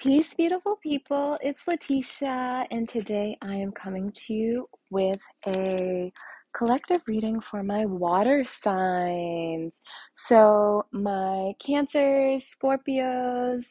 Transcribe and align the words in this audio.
Peace, 0.00 0.32
beautiful 0.32 0.76
people. 0.76 1.36
It's 1.42 1.68
Letitia, 1.68 2.66
and 2.70 2.88
today 2.88 3.36
I 3.42 3.56
am 3.56 3.70
coming 3.70 4.10
to 4.12 4.32
you 4.32 4.66
with 4.88 5.20
a 5.46 6.10
collective 6.54 7.02
reading 7.06 7.38
for 7.38 7.62
my 7.62 7.84
water 7.84 8.46
signs. 8.46 9.74
So, 10.16 10.86
my 10.90 11.52
Cancers, 11.58 12.46
Scorpios, 12.48 13.66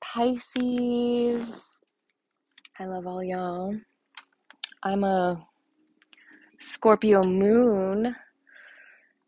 Pisces. 0.00 1.48
I 2.78 2.84
love 2.84 3.08
all 3.08 3.24
y'all. 3.24 3.74
I'm 4.84 5.02
a 5.02 5.44
Scorpio 6.60 7.24
moon, 7.24 8.14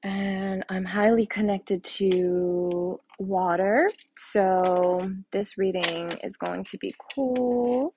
and 0.04 0.64
I'm 0.68 0.84
highly 0.84 1.26
connected 1.26 1.82
to 1.84 3.00
water. 3.18 3.90
So, 4.16 4.98
this 5.32 5.58
reading 5.58 6.12
is 6.24 6.36
going 6.36 6.64
to 6.64 6.78
be 6.78 6.94
cool. 7.14 7.94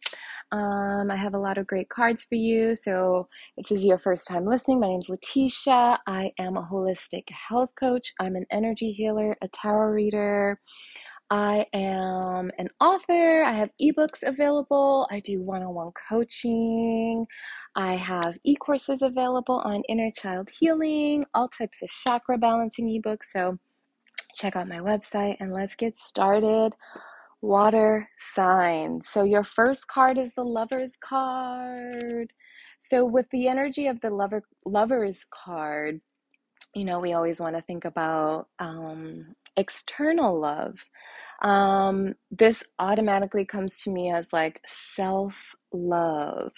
Um, 0.52 1.10
I 1.10 1.16
have 1.16 1.34
a 1.34 1.40
lot 1.40 1.58
of 1.58 1.68
great 1.68 1.90
cards 1.90 2.24
for 2.24 2.36
you. 2.36 2.76
So, 2.76 3.28
if 3.58 3.68
this 3.70 3.80
is 3.80 3.86
your 3.86 4.00
first 4.00 4.28
time 4.28 4.46
listening, 4.46 4.80
my 4.80 4.88
name 4.88 5.00
is 5.00 5.10
Letitia. 5.10 6.00
I 6.08 6.32
am 6.40 6.58
a 6.58 6.68
holistic 6.70 7.24
health 7.30 7.70
coach, 7.80 8.14
I'm 8.20 8.36
an 8.36 8.46
energy 8.52 8.92
healer, 8.92 9.38
a 9.42 9.48
tarot 9.48 9.92
reader. 9.92 10.60
I 11.32 11.66
am 11.74 12.52
an 12.58 12.68
author. 12.82 13.44
I 13.44 13.54
have 13.54 13.70
ebooks 13.82 14.22
available. 14.22 15.08
I 15.10 15.22
do 15.22 15.42
one 15.42 15.64
on 15.64 15.74
one 15.74 15.92
coaching. 16.10 17.26
I 17.74 17.96
have 17.96 18.38
e 18.44 18.58
courses 18.58 19.02
available 19.02 19.62
on 19.64 19.82
inner 19.88 20.12
child 20.12 20.50
healing, 20.60 21.24
all 21.34 21.48
types 21.48 21.82
of 21.82 21.90
chakra 21.90 22.38
balancing 22.38 22.88
ebooks. 22.88 23.28
So, 23.32 23.58
check 24.34 24.56
out 24.56 24.68
my 24.68 24.80
website 24.80 25.38
and 25.40 25.52
let's 25.54 25.76
get 25.76 25.98
started. 25.98 26.74
Water 27.42 28.10
signs. 28.18 29.08
So, 29.10 29.24
your 29.24 29.44
first 29.44 29.88
card 29.88 30.18
is 30.18 30.32
the 30.36 30.44
Lover's 30.44 30.94
card. 31.04 32.32
So, 32.80 33.06
with 33.06 33.28
the 33.32 33.48
energy 33.48 33.88
of 33.88 34.02
the 34.02 34.10
lover, 34.10 34.44
Lover's 34.66 35.26
card, 35.32 36.02
you 36.76 36.86
know, 36.86 37.00
we 37.00 37.14
always 37.14 37.40
want 37.40 37.56
to 37.56 37.62
think 37.62 37.86
about 37.86 38.48
um, 38.60 39.36
external 39.58 40.40
love. 40.40 40.86
Um, 41.42 42.14
this 42.30 42.64
automatically 42.78 43.46
comes 43.46 43.82
to 43.84 43.90
me 43.90 44.12
as 44.12 44.32
like 44.32 44.62
self 44.68 45.56
love. 45.74 46.52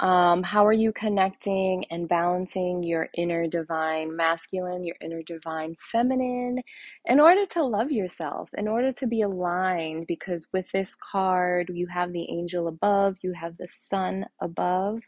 Um, 0.00 0.42
how 0.42 0.66
are 0.66 0.72
you 0.72 0.92
connecting 0.92 1.84
and 1.90 2.08
balancing 2.08 2.82
your 2.82 3.08
inner 3.16 3.46
divine 3.46 4.16
masculine, 4.16 4.84
your 4.84 4.96
inner 5.00 5.22
divine 5.22 5.76
feminine, 5.92 6.60
in 7.04 7.20
order 7.20 7.46
to 7.46 7.62
love 7.62 7.92
yourself, 7.92 8.50
in 8.58 8.66
order 8.66 8.92
to 8.92 9.06
be 9.06 9.22
aligned? 9.22 10.06
Because 10.08 10.48
with 10.52 10.70
this 10.72 10.96
card, 10.96 11.70
you 11.72 11.86
have 11.86 12.12
the 12.12 12.28
angel 12.30 12.66
above, 12.66 13.16
you 13.22 13.32
have 13.32 13.56
the 13.56 13.68
sun 13.68 14.26
above. 14.40 15.00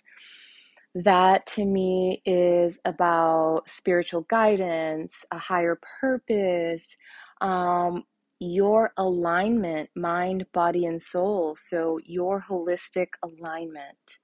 That 0.94 1.44
to 1.48 1.64
me 1.64 2.22
is 2.24 2.78
about 2.84 3.64
spiritual 3.68 4.22
guidance, 4.22 5.24
a 5.30 5.38
higher 5.38 5.78
purpose, 6.00 6.96
um, 7.40 8.04
your 8.38 8.92
alignment, 8.96 9.90
mind, 9.96 10.46
body, 10.52 10.86
and 10.86 11.00
soul. 11.00 11.56
So, 11.58 11.98
your 12.04 12.44
holistic 12.48 13.08
alignment. 13.22 14.18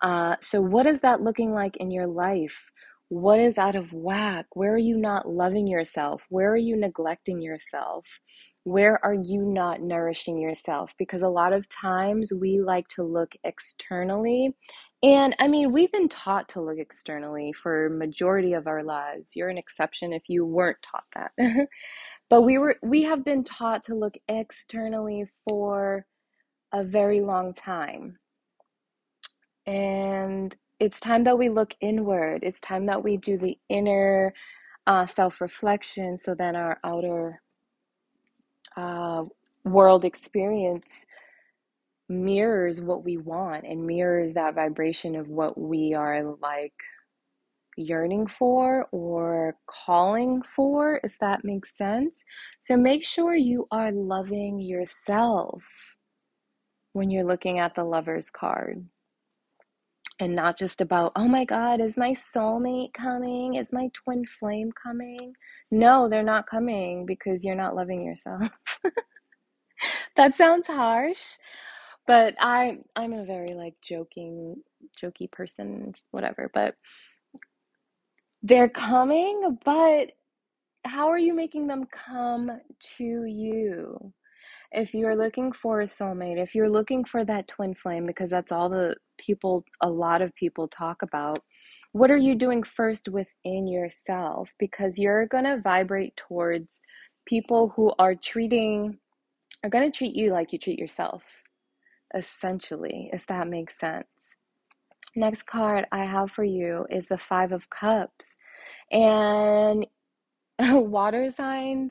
Uh, 0.00 0.36
so, 0.40 0.60
what 0.60 0.86
is 0.86 1.00
that 1.00 1.20
looking 1.22 1.52
like 1.52 1.76
in 1.76 1.90
your 1.90 2.06
life? 2.06 2.70
What 3.08 3.40
is 3.40 3.58
out 3.58 3.74
of 3.74 3.92
whack? 3.92 4.46
Where 4.54 4.72
are 4.74 4.78
you 4.78 4.96
not 4.96 5.28
loving 5.28 5.66
yourself? 5.66 6.24
Where 6.28 6.52
are 6.52 6.56
you 6.56 6.76
neglecting 6.76 7.42
yourself? 7.42 8.06
Where 8.64 9.04
are 9.04 9.16
you 9.20 9.42
not 9.42 9.80
nourishing 9.82 10.38
yourself? 10.38 10.94
Because 10.96 11.22
a 11.22 11.28
lot 11.28 11.52
of 11.52 11.68
times 11.68 12.32
we 12.32 12.60
like 12.60 12.86
to 12.88 13.02
look 13.02 13.34
externally. 13.42 14.54
And 15.02 15.34
I 15.38 15.48
mean, 15.48 15.72
we've 15.72 15.90
been 15.90 16.08
taught 16.08 16.48
to 16.50 16.60
look 16.60 16.78
externally 16.78 17.52
for 17.52 17.88
majority 17.88 18.52
of 18.52 18.66
our 18.66 18.84
lives. 18.84 19.34
You're 19.34 19.48
an 19.48 19.58
exception 19.58 20.12
if 20.12 20.28
you 20.28 20.44
weren't 20.44 20.82
taught 20.82 21.04
that. 21.14 21.32
But 22.30 22.42
we 22.42 22.58
were 22.58 22.76
we 22.82 23.04
have 23.04 23.24
been 23.24 23.44
taught 23.44 23.84
to 23.86 23.96
look 23.96 24.16
externally 24.28 25.26
for 25.48 26.06
a 26.72 26.84
very 26.84 27.20
long 27.20 27.54
time. 27.54 28.18
And 29.66 30.56
it's 30.80 31.00
time 31.00 31.24
that 31.24 31.38
we 31.38 31.48
look 31.50 31.76
inward. 31.80 32.44
It's 32.44 32.60
time 32.60 32.86
that 32.86 33.04
we 33.04 33.16
do 33.18 33.38
the 33.38 33.58
inner 33.68 34.34
uh, 34.86 35.06
self 35.06 35.40
reflection 35.40 36.18
so 36.18 36.34
then 36.34 36.56
our 36.56 36.78
outer 36.84 37.42
uh, 38.76 39.24
world 39.64 40.04
experience 40.04 40.86
mirrors 42.08 42.80
what 42.80 43.04
we 43.04 43.18
want 43.18 43.64
and 43.66 43.86
mirrors 43.86 44.34
that 44.34 44.54
vibration 44.54 45.16
of 45.16 45.28
what 45.28 45.58
we 45.58 45.94
are 45.94 46.24
like 46.42 46.74
yearning 47.80 48.26
for 48.26 48.86
or 48.92 49.56
calling 49.66 50.42
for, 50.54 51.00
if 51.04 51.18
that 51.20 51.44
makes 51.44 51.76
sense. 51.76 52.22
So 52.60 52.76
make 52.76 53.04
sure 53.04 53.34
you 53.34 53.66
are 53.70 53.92
loving 53.92 54.60
yourself 54.60 55.62
when 56.92 57.10
you're 57.10 57.24
looking 57.24 57.58
at 57.58 57.74
the 57.74 57.84
lover's 57.84 58.30
card. 58.30 58.84
And 60.20 60.36
not 60.36 60.58
just 60.58 60.82
about, 60.82 61.12
oh 61.16 61.26
my 61.26 61.46
God, 61.46 61.80
is 61.80 61.96
my 61.96 62.14
soulmate 62.14 62.92
coming? 62.92 63.54
Is 63.54 63.68
my 63.72 63.88
twin 63.94 64.24
flame 64.26 64.70
coming? 64.72 65.32
No, 65.70 66.10
they're 66.10 66.22
not 66.22 66.46
coming 66.46 67.06
because 67.06 67.42
you're 67.42 67.54
not 67.54 67.74
loving 67.74 68.04
yourself. 68.04 68.50
that 70.16 70.34
sounds 70.36 70.66
harsh, 70.66 71.22
but 72.06 72.34
I 72.38 72.80
I'm 72.96 73.14
a 73.14 73.24
very 73.24 73.54
like 73.54 73.74
joking 73.82 74.56
jokey 75.02 75.30
person, 75.32 75.92
whatever. 76.10 76.50
But 76.52 76.74
they're 78.42 78.68
coming, 78.68 79.58
but 79.64 80.12
how 80.84 81.08
are 81.08 81.18
you 81.18 81.34
making 81.34 81.66
them 81.66 81.86
come 81.92 82.50
to 82.96 83.24
you? 83.24 84.12
If 84.72 84.94
you're 84.94 85.16
looking 85.16 85.52
for 85.52 85.80
a 85.80 85.86
soulmate, 85.86 86.40
if 86.42 86.54
you're 86.54 86.70
looking 86.70 87.04
for 87.04 87.24
that 87.24 87.48
twin 87.48 87.74
flame, 87.74 88.06
because 88.06 88.30
that's 88.30 88.52
all 88.52 88.68
the 88.68 88.94
people, 89.18 89.64
a 89.80 89.90
lot 89.90 90.22
of 90.22 90.34
people 90.36 90.68
talk 90.68 91.02
about, 91.02 91.40
what 91.92 92.10
are 92.10 92.16
you 92.16 92.36
doing 92.36 92.62
first 92.62 93.08
within 93.08 93.66
yourself? 93.66 94.52
Because 94.58 94.98
you're 94.98 95.26
going 95.26 95.44
to 95.44 95.60
vibrate 95.60 96.16
towards 96.16 96.80
people 97.26 97.72
who 97.74 97.92
are 97.98 98.14
treating, 98.14 98.98
are 99.64 99.70
going 99.70 99.90
to 99.90 99.96
treat 99.96 100.14
you 100.14 100.32
like 100.32 100.52
you 100.52 100.58
treat 100.58 100.78
yourself, 100.78 101.22
essentially, 102.14 103.10
if 103.12 103.26
that 103.26 103.48
makes 103.48 103.78
sense. 103.78 104.06
Next 105.16 105.42
card 105.42 105.86
I 105.90 106.04
have 106.04 106.30
for 106.30 106.44
you 106.44 106.86
is 106.88 107.08
the 107.08 107.18
Five 107.18 107.50
of 107.52 107.68
Cups. 107.68 108.24
And 108.92 109.86
water 110.60 111.30
signs, 111.30 111.90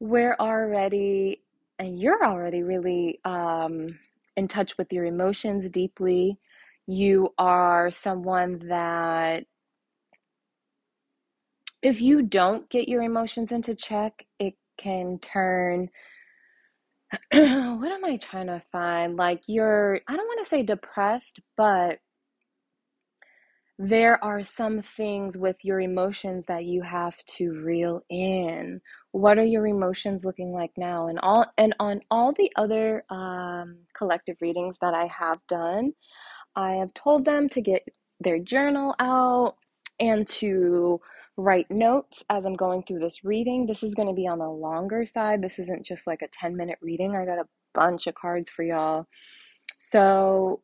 we're 0.00 0.36
already, 0.38 1.42
and 1.78 1.98
you're 1.98 2.24
already 2.24 2.62
really 2.62 3.20
um, 3.24 3.98
in 4.36 4.48
touch 4.48 4.76
with 4.76 4.92
your 4.92 5.06
emotions 5.06 5.70
deeply. 5.70 6.38
You 6.86 7.32
are 7.38 7.90
someone 7.90 8.68
that, 8.68 9.44
if 11.82 12.02
you 12.02 12.20
don't 12.22 12.68
get 12.68 12.88
your 12.88 13.02
emotions 13.02 13.50
into 13.50 13.74
check, 13.74 14.26
it 14.38 14.54
can 14.76 15.18
turn. 15.20 15.88
what 17.32 17.40
am 17.92 18.04
I 18.04 18.18
trying 18.18 18.48
to 18.48 18.62
find? 18.70 19.16
Like, 19.16 19.42
you're, 19.46 20.00
I 20.06 20.16
don't 20.16 20.26
want 20.26 20.44
to 20.44 20.48
say 20.48 20.62
depressed, 20.62 21.40
but 21.56 21.98
there 23.82 24.22
are 24.22 24.42
some 24.42 24.82
things 24.82 25.38
with 25.38 25.56
your 25.64 25.80
emotions 25.80 26.44
that 26.48 26.66
you 26.66 26.82
have 26.82 27.16
to 27.24 27.52
reel 27.62 28.02
in. 28.10 28.78
What 29.12 29.38
are 29.38 29.44
your 29.44 29.66
emotions 29.66 30.22
looking 30.22 30.52
like 30.52 30.72
now? 30.76 31.08
And 31.08 31.18
all 31.20 31.46
and 31.56 31.74
on 31.80 32.00
all 32.10 32.34
the 32.34 32.52
other 32.56 33.04
um, 33.08 33.78
collective 33.96 34.36
readings 34.42 34.76
that 34.82 34.94
i 34.94 35.06
have 35.06 35.38
done 35.48 35.92
i 36.56 36.72
have 36.74 36.92
told 36.94 37.24
them 37.24 37.48
to 37.50 37.62
get 37.62 37.82
their 38.20 38.38
journal 38.38 38.94
out 39.00 39.56
and 40.00 40.26
to 40.28 41.00
write 41.38 41.70
notes 41.70 42.22
as 42.30 42.44
i'm 42.44 42.54
going 42.54 42.82
through 42.84 43.00
this 43.00 43.24
reading. 43.24 43.66
This 43.66 43.82
is 43.82 43.94
going 43.94 44.08
to 44.08 44.14
be 44.14 44.26
on 44.28 44.38
the 44.40 44.50
longer 44.50 45.06
side. 45.06 45.42
This 45.42 45.58
isn't 45.58 45.86
just 45.86 46.06
like 46.06 46.22
a 46.22 46.28
10 46.28 46.56
minute 46.56 46.78
reading. 46.82 47.16
I 47.16 47.24
got 47.24 47.38
a 47.38 47.48
bunch 47.74 48.06
of 48.06 48.14
cards 48.14 48.50
for 48.50 48.62
y'all. 48.62 49.06
So 49.78 50.62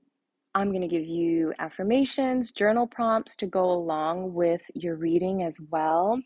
I'm 0.56 0.70
going 0.70 0.80
to 0.80 0.88
give 0.88 1.04
you 1.04 1.52
affirmations, 1.58 2.50
journal 2.50 2.86
prompts 2.86 3.36
to 3.36 3.46
go 3.46 3.70
along 3.70 4.32
with 4.32 4.62
your 4.74 4.96
reading 4.96 5.42
as 5.42 5.60
well. 5.70 6.18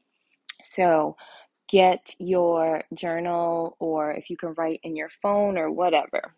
So 0.62 1.14
get 1.68 2.14
your 2.20 2.84
journal, 2.94 3.76
or 3.80 4.12
if 4.12 4.30
you 4.30 4.36
can 4.36 4.54
write 4.56 4.78
in 4.84 4.94
your 4.94 5.08
phone 5.20 5.58
or 5.58 5.72
whatever. 5.72 6.36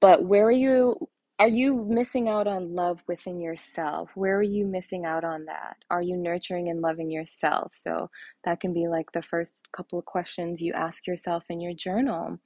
But 0.00 0.24
where 0.24 0.46
are 0.46 0.50
you? 0.50 0.96
Are 1.38 1.48
you 1.48 1.84
missing 1.90 2.28
out 2.30 2.46
on 2.46 2.74
love 2.74 3.00
within 3.06 3.38
yourself? 3.38 4.08
Where 4.14 4.38
are 4.38 4.42
you 4.42 4.64
missing 4.64 5.04
out 5.04 5.24
on 5.24 5.44
that? 5.46 5.76
Are 5.90 6.00
you 6.00 6.16
nurturing 6.16 6.70
and 6.70 6.80
loving 6.80 7.10
yourself? 7.10 7.72
So 7.74 8.08
that 8.44 8.60
can 8.60 8.72
be 8.72 8.88
like 8.88 9.12
the 9.12 9.22
first 9.22 9.68
couple 9.76 9.98
of 9.98 10.06
questions 10.06 10.62
you 10.62 10.72
ask 10.72 11.06
yourself 11.06 11.44
in 11.50 11.60
your 11.60 11.74
journal. 11.74 12.38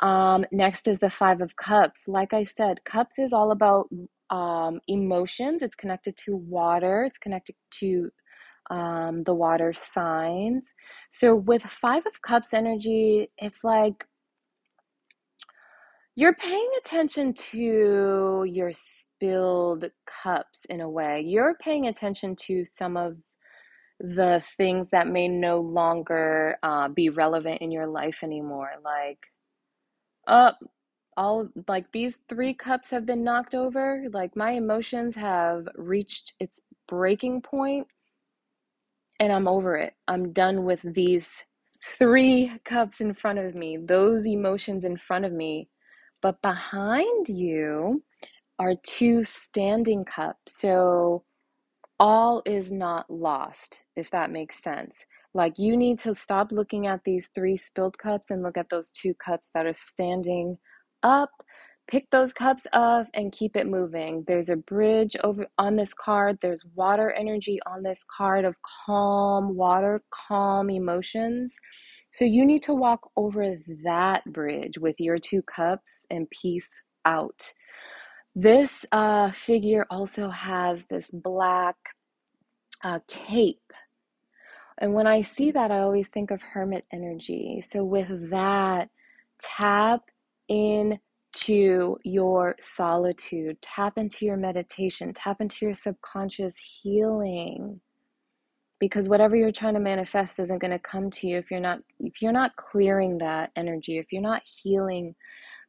Um, 0.00 0.44
next 0.52 0.86
is 0.88 0.98
the 0.98 1.10
Five 1.10 1.40
of 1.40 1.56
Cups. 1.56 2.02
Like 2.06 2.32
I 2.32 2.44
said, 2.44 2.84
Cups 2.84 3.18
is 3.18 3.32
all 3.32 3.50
about 3.50 3.88
um, 4.30 4.80
emotions. 4.86 5.62
It's 5.62 5.74
connected 5.74 6.16
to 6.24 6.36
water. 6.36 7.04
It's 7.04 7.18
connected 7.18 7.56
to 7.80 8.10
um, 8.70 9.22
the 9.24 9.34
water 9.34 9.72
signs. 9.72 10.74
So 11.10 11.34
with 11.34 11.62
Five 11.62 12.04
of 12.06 12.22
Cups 12.22 12.52
energy, 12.52 13.30
it's 13.38 13.64
like 13.64 14.06
you're 16.14 16.34
paying 16.34 16.70
attention 16.78 17.32
to 17.52 18.44
your 18.46 18.72
spilled 18.72 19.84
cups 20.22 20.60
in 20.68 20.80
a 20.80 20.90
way. 20.90 21.22
You're 21.24 21.54
paying 21.60 21.86
attention 21.86 22.36
to 22.46 22.64
some 22.64 22.96
of 22.96 23.16
the 24.00 24.42
things 24.56 24.90
that 24.90 25.08
may 25.08 25.28
no 25.28 25.60
longer 25.60 26.56
uh, 26.62 26.88
be 26.88 27.08
relevant 27.08 27.62
in 27.62 27.70
your 27.70 27.86
life 27.86 28.22
anymore. 28.22 28.70
Like, 28.84 29.18
uh, 30.28 30.52
all 31.16 31.48
like 31.68 31.90
these 31.92 32.18
three 32.28 32.54
cups 32.54 32.90
have 32.90 33.06
been 33.06 33.24
knocked 33.24 33.54
over. 33.54 34.04
Like, 34.12 34.36
my 34.36 34.52
emotions 34.52 35.16
have 35.16 35.66
reached 35.76 36.34
its 36.40 36.60
breaking 36.88 37.42
point, 37.42 37.88
and 39.20 39.32
I'm 39.32 39.48
over 39.48 39.76
it. 39.76 39.94
I'm 40.06 40.32
done 40.32 40.64
with 40.64 40.82
these 40.84 41.28
three 41.98 42.52
cups 42.64 43.00
in 43.00 43.14
front 43.14 43.40
of 43.40 43.54
me, 43.54 43.78
those 43.78 44.26
emotions 44.26 44.84
in 44.84 44.96
front 44.96 45.24
of 45.24 45.32
me. 45.32 45.68
But 46.22 46.42
behind 46.42 47.28
you 47.28 48.00
are 48.58 48.74
two 48.84 49.24
standing 49.24 50.04
cups. 50.04 50.60
So, 50.60 51.24
all 52.00 52.42
is 52.46 52.70
not 52.72 53.10
lost, 53.10 53.82
if 53.96 54.10
that 54.10 54.30
makes 54.30 54.62
sense. 54.62 55.06
Like 55.34 55.58
you 55.58 55.76
need 55.76 55.98
to 56.00 56.14
stop 56.14 56.52
looking 56.52 56.86
at 56.86 57.00
these 57.04 57.28
three 57.34 57.56
spilled 57.56 57.98
cups 57.98 58.30
and 58.30 58.42
look 58.42 58.56
at 58.56 58.70
those 58.70 58.90
two 58.90 59.14
cups 59.14 59.50
that 59.54 59.66
are 59.66 59.74
standing 59.74 60.58
up. 61.02 61.30
Pick 61.90 62.10
those 62.10 62.32
cups 62.34 62.64
up 62.72 63.06
and 63.14 63.32
keep 63.32 63.56
it 63.56 63.66
moving. 63.66 64.24
There's 64.26 64.50
a 64.50 64.56
bridge 64.56 65.16
over 65.24 65.46
on 65.56 65.76
this 65.76 65.94
card. 65.94 66.38
There's 66.42 66.62
water 66.74 67.12
energy 67.12 67.58
on 67.66 67.82
this 67.82 68.00
card 68.14 68.44
of 68.44 68.56
calm 68.86 69.56
water, 69.56 70.02
calm 70.10 70.68
emotions. 70.68 71.54
So 72.12 72.24
you 72.24 72.44
need 72.44 72.62
to 72.64 72.74
walk 72.74 73.00
over 73.16 73.56
that 73.84 74.24
bridge 74.32 74.78
with 74.78 74.96
your 74.98 75.18
two 75.18 75.42
cups 75.42 76.06
and 76.10 76.28
peace 76.30 76.68
out. 77.04 77.52
This 78.34 78.84
uh, 78.92 79.30
figure 79.30 79.86
also 79.90 80.30
has 80.30 80.84
this 80.90 81.10
black 81.12 81.76
uh, 82.84 83.00
cape. 83.08 83.72
And 84.80 84.94
when 84.94 85.06
I 85.06 85.22
see 85.22 85.50
that, 85.50 85.70
I 85.70 85.80
always 85.80 86.08
think 86.08 86.30
of 86.30 86.40
hermit 86.40 86.84
energy. 86.92 87.62
So, 87.66 87.82
with 87.82 88.30
that, 88.30 88.88
tap 89.40 90.02
into 90.48 91.96
your 92.04 92.56
solitude, 92.60 93.60
tap 93.60 93.98
into 93.98 94.24
your 94.24 94.36
meditation, 94.36 95.12
tap 95.12 95.40
into 95.40 95.66
your 95.66 95.74
subconscious 95.74 96.56
healing. 96.56 97.80
Because 98.80 99.08
whatever 99.08 99.34
you're 99.34 99.50
trying 99.50 99.74
to 99.74 99.80
manifest 99.80 100.38
isn't 100.38 100.60
going 100.60 100.70
to 100.70 100.78
come 100.78 101.10
to 101.10 101.26
you 101.26 101.38
if 101.38 101.50
you're 101.50 101.58
not 101.58 101.80
if 101.98 102.22
you're 102.22 102.32
not 102.32 102.54
clearing 102.54 103.18
that 103.18 103.50
energy, 103.56 103.98
if 103.98 104.12
you're 104.12 104.22
not 104.22 104.42
healing 104.44 105.16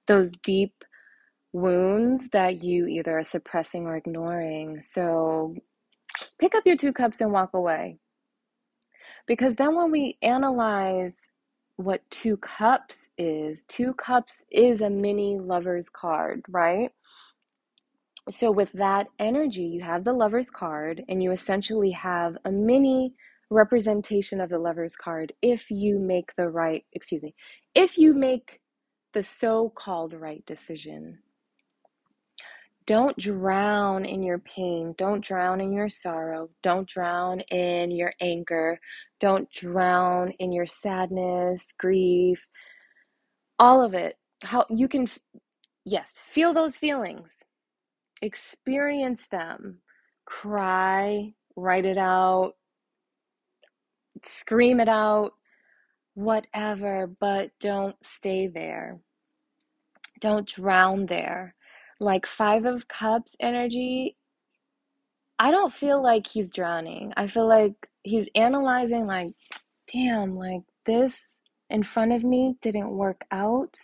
those 0.05 0.31
deep 0.43 0.83
wounds 1.51 2.27
that 2.31 2.63
you 2.63 2.85
either 2.87 3.17
are 3.17 3.23
suppressing 3.23 3.85
or 3.87 3.95
ignoring. 3.95 4.81
So 4.83 5.55
pick 6.39 6.53
up 6.53 6.63
your 6.65 6.77
two 6.77 6.93
cups 6.93 7.21
and 7.21 7.31
walk 7.31 7.51
away. 7.53 7.97
Because 9.29 9.55
then 9.55 9.75
when 9.75 9.91
we 9.91 10.17
analyze 10.23 11.13
what 11.77 12.01
two 12.09 12.35
cups 12.37 13.07
is, 13.17 13.63
two 13.69 13.93
cups 13.93 14.43
is 14.51 14.81
a 14.81 14.89
mini 14.89 15.37
lover's 15.39 15.87
card, 15.87 16.41
right? 16.49 16.89
So 18.31 18.51
with 18.51 18.71
that 18.73 19.07
energy, 19.19 19.63
you 19.63 19.81
have 19.83 20.03
the 20.03 20.13
lover's 20.13 20.49
card 20.49 21.03
and 21.07 21.23
you 21.23 21.31
essentially 21.31 21.91
have 21.91 22.37
a 22.43 22.51
mini 22.51 23.13
representation 23.51 24.41
of 24.41 24.49
the 24.49 24.59
lover's 24.59 24.95
card 24.95 25.31
if 25.43 25.71
you 25.71 25.99
make 25.99 26.35
the 26.35 26.49
right, 26.49 26.83
excuse 26.93 27.23
me, 27.23 27.35
if 27.75 27.99
you 27.99 28.15
make 28.15 28.59
the 29.13 29.23
so 29.23 29.71
called 29.75 30.13
right 30.13 30.43
decision. 30.47 31.19
Don't 32.89 33.15
drown 33.19 34.03
in 34.03 34.23
your 34.23 34.39
pain. 34.39 34.95
Don't 34.97 35.23
drown 35.23 35.61
in 35.61 35.71
your 35.71 35.89
sorrow. 35.89 36.49
Don't 36.63 36.89
drown 36.89 37.41
in 37.41 37.91
your 37.91 38.15
anger. 38.19 38.79
Don't 39.19 39.47
drown 39.51 40.31
in 40.39 40.51
your 40.51 40.65
sadness, 40.65 41.63
grief, 41.77 42.47
all 43.59 43.83
of 43.83 43.93
it. 43.93 44.17
How 44.41 44.65
you 44.71 44.87
can, 44.87 45.05
yes, 45.85 46.15
feel 46.25 46.51
those 46.51 46.77
feelings, 46.77 47.35
experience 48.23 49.27
them, 49.29 49.81
cry, 50.25 51.35
write 51.55 51.85
it 51.85 51.99
out, 51.99 52.53
scream 54.25 54.79
it 54.79 54.89
out, 54.89 55.33
whatever, 56.15 57.05
but 57.19 57.51
don't 57.59 58.03
stay 58.03 58.47
there. 58.47 58.99
Don't 60.19 60.47
drown 60.47 61.05
there 61.05 61.53
like 61.99 62.25
five 62.25 62.65
of 62.65 62.87
cups 62.87 63.35
energy 63.39 64.15
i 65.39 65.51
don't 65.51 65.73
feel 65.73 66.03
like 66.03 66.27
he's 66.27 66.51
drowning. 66.51 67.13
I 67.15 67.27
feel 67.27 67.47
like 67.47 67.73
he's 68.03 68.27
analyzing 68.35 69.07
like 69.07 69.33
damn 69.91 70.37
like 70.37 70.61
this 70.85 71.15
in 71.69 71.83
front 71.83 72.11
of 72.13 72.23
me 72.23 72.55
didn't 72.61 72.91
work 72.91 73.25
out. 73.31 73.77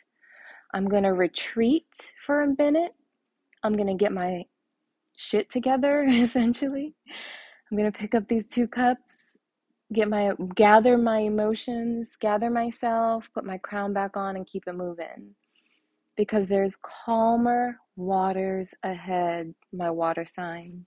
I'm 0.74 0.88
gonna 0.90 1.14
retreat 1.14 1.88
for 2.26 2.42
a 2.44 2.56
minute. 2.58 2.94
I'm 3.64 3.78
gonna 3.78 3.96
get 3.96 4.12
my 4.12 4.44
shit 5.16 5.50
together 5.50 6.04
essentially. 6.08 6.94
I'm 7.72 7.78
gonna 7.78 7.92
pick 7.92 8.14
up 8.16 8.28
these 8.28 8.48
two 8.48 8.68
cups 8.68 9.14
get 9.94 10.10
my 10.10 10.32
gather 10.56 10.98
my 10.98 11.20
emotions 11.20 12.08
gather 12.20 12.50
myself 12.50 13.30
put 13.36 13.46
my 13.46 13.58
crown 13.60 13.94
back 13.94 14.18
on 14.18 14.36
and 14.36 14.48
keep 14.48 14.64
it 14.66 14.74
moving 14.74 15.36
because 16.16 16.48
there's 16.48 16.76
calmer 16.82 17.78
waters 17.96 18.74
ahead, 18.84 19.54
my 19.74 19.90
water 19.90 20.26
signs. 20.26 20.86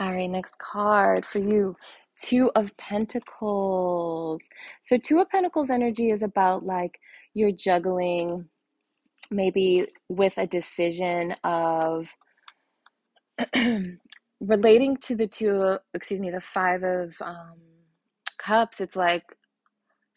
All 0.00 0.12
right, 0.12 0.30
next 0.30 0.56
card 0.58 1.24
for 1.26 1.38
you. 1.38 1.76
Two 2.22 2.50
of 2.54 2.74
Pentacles. 2.76 4.42
So, 4.82 4.96
Two 4.98 5.20
of 5.20 5.28
Pentacles 5.30 5.70
energy 5.70 6.10
is 6.10 6.22
about 6.22 6.64
like 6.64 6.98
you're 7.34 7.50
juggling 7.50 8.48
maybe 9.30 9.86
with 10.08 10.36
a 10.38 10.46
decision 10.46 11.34
of 11.44 12.08
relating 14.40 14.96
to 14.98 15.14
the 15.14 15.26
two, 15.26 15.76
excuse 15.94 16.20
me, 16.20 16.30
the 16.30 16.40
Five 16.40 16.82
of 16.82 17.14
um, 17.20 17.58
Cups. 18.38 18.80
It's 18.80 18.96
like 18.96 19.24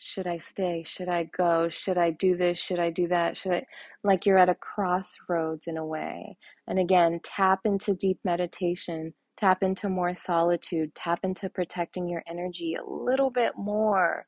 should 0.03 0.27
I 0.27 0.37
stay? 0.37 0.83
Should 0.85 1.07
I 1.07 1.23
go? 1.23 1.69
Should 1.69 1.97
I 1.97 2.11
do 2.11 2.35
this? 2.35 2.59
Should 2.59 2.79
I 2.79 2.89
do 2.89 3.07
that? 3.07 3.37
Should 3.37 3.53
I 3.53 3.65
like 4.03 4.25
you're 4.25 4.37
at 4.37 4.49
a 4.49 4.55
crossroads 4.55 5.65
in 5.67 5.77
a 5.77 5.85
way. 5.85 6.37
And 6.67 6.77
again, 6.77 7.21
tap 7.23 7.61
into 7.63 7.95
deep 7.95 8.19
meditation, 8.25 9.13
tap 9.37 9.63
into 9.63 9.87
more 9.87 10.13
solitude, 10.13 10.93
tap 10.93 11.19
into 11.23 11.49
protecting 11.49 12.09
your 12.09 12.21
energy 12.27 12.75
a 12.75 12.85
little 12.85 13.29
bit 13.29 13.53
more. 13.57 14.25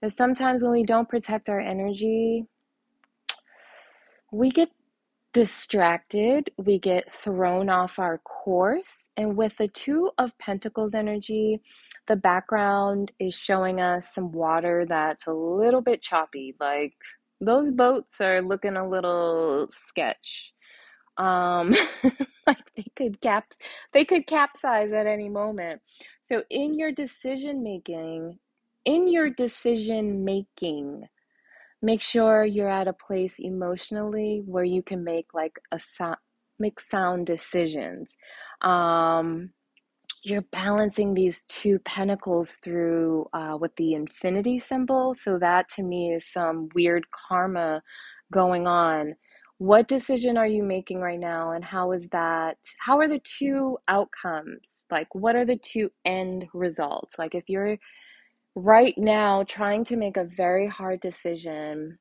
Because 0.00 0.16
sometimes 0.16 0.64
when 0.64 0.72
we 0.72 0.82
don't 0.82 1.08
protect 1.08 1.48
our 1.48 1.60
energy, 1.60 2.46
we 4.32 4.50
get 4.50 4.70
distracted, 5.32 6.50
we 6.58 6.80
get 6.80 7.14
thrown 7.14 7.70
off 7.70 8.00
our 8.00 8.18
course. 8.18 9.04
And 9.16 9.36
with 9.36 9.56
the 9.56 9.68
Two 9.68 10.10
of 10.18 10.36
Pentacles 10.38 10.94
energy, 10.94 11.60
the 12.08 12.16
background 12.16 13.12
is 13.18 13.34
showing 13.34 13.80
us 13.80 14.14
some 14.14 14.32
water 14.32 14.84
that's 14.88 15.26
a 15.26 15.32
little 15.32 15.80
bit 15.80 16.02
choppy. 16.02 16.54
Like 16.58 16.94
those 17.40 17.72
boats 17.72 18.20
are 18.20 18.42
looking 18.42 18.76
a 18.76 18.88
little 18.88 19.68
sketch. 19.70 20.52
Um, 21.18 21.70
like 22.46 22.64
they 22.76 22.86
could 22.96 23.20
cap, 23.20 23.52
they 23.92 24.04
could 24.04 24.26
capsize 24.26 24.92
at 24.92 25.06
any 25.06 25.28
moment. 25.28 25.82
So 26.22 26.42
in 26.50 26.78
your 26.78 26.92
decision 26.92 27.62
making, 27.62 28.38
in 28.84 29.08
your 29.08 29.30
decision 29.30 30.24
making, 30.24 31.08
make 31.82 32.00
sure 32.00 32.44
you're 32.44 32.70
at 32.70 32.88
a 32.88 32.92
place 32.92 33.36
emotionally 33.38 34.42
where 34.46 34.64
you 34.64 34.82
can 34.82 35.04
make 35.04 35.34
like 35.34 35.60
a 35.72 35.80
sound 35.80 36.16
make 36.58 36.78
sound 36.78 37.26
decisions 37.26 38.14
um 38.60 39.50
you're 40.22 40.42
balancing 40.52 41.14
these 41.14 41.42
two 41.48 41.78
pentacles 41.80 42.52
through 42.62 43.28
uh, 43.32 43.56
with 43.60 43.74
the 43.76 43.94
infinity 43.94 44.60
symbol 44.60 45.14
so 45.14 45.38
that 45.38 45.68
to 45.68 45.82
me 45.82 46.12
is 46.14 46.30
some 46.30 46.68
weird 46.74 47.04
karma 47.10 47.82
going 48.32 48.66
on 48.66 49.14
what 49.58 49.88
decision 49.88 50.36
are 50.36 50.46
you 50.46 50.62
making 50.62 51.00
right 51.00 51.20
now 51.20 51.52
and 51.52 51.64
how 51.64 51.92
is 51.92 52.08
that 52.10 52.56
how 52.78 52.98
are 52.98 53.08
the 53.08 53.20
two 53.20 53.78
outcomes 53.88 54.86
like 54.90 55.14
what 55.14 55.36
are 55.36 55.44
the 55.44 55.58
two 55.58 55.90
end 56.04 56.46
results 56.54 57.14
like 57.18 57.34
if 57.34 57.44
you're 57.48 57.76
right 58.54 58.96
now 58.98 59.44
trying 59.44 59.84
to 59.84 59.96
make 59.96 60.16
a 60.16 60.24
very 60.24 60.66
hard 60.66 61.00
decision 61.00 61.98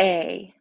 A. 0.00 0.54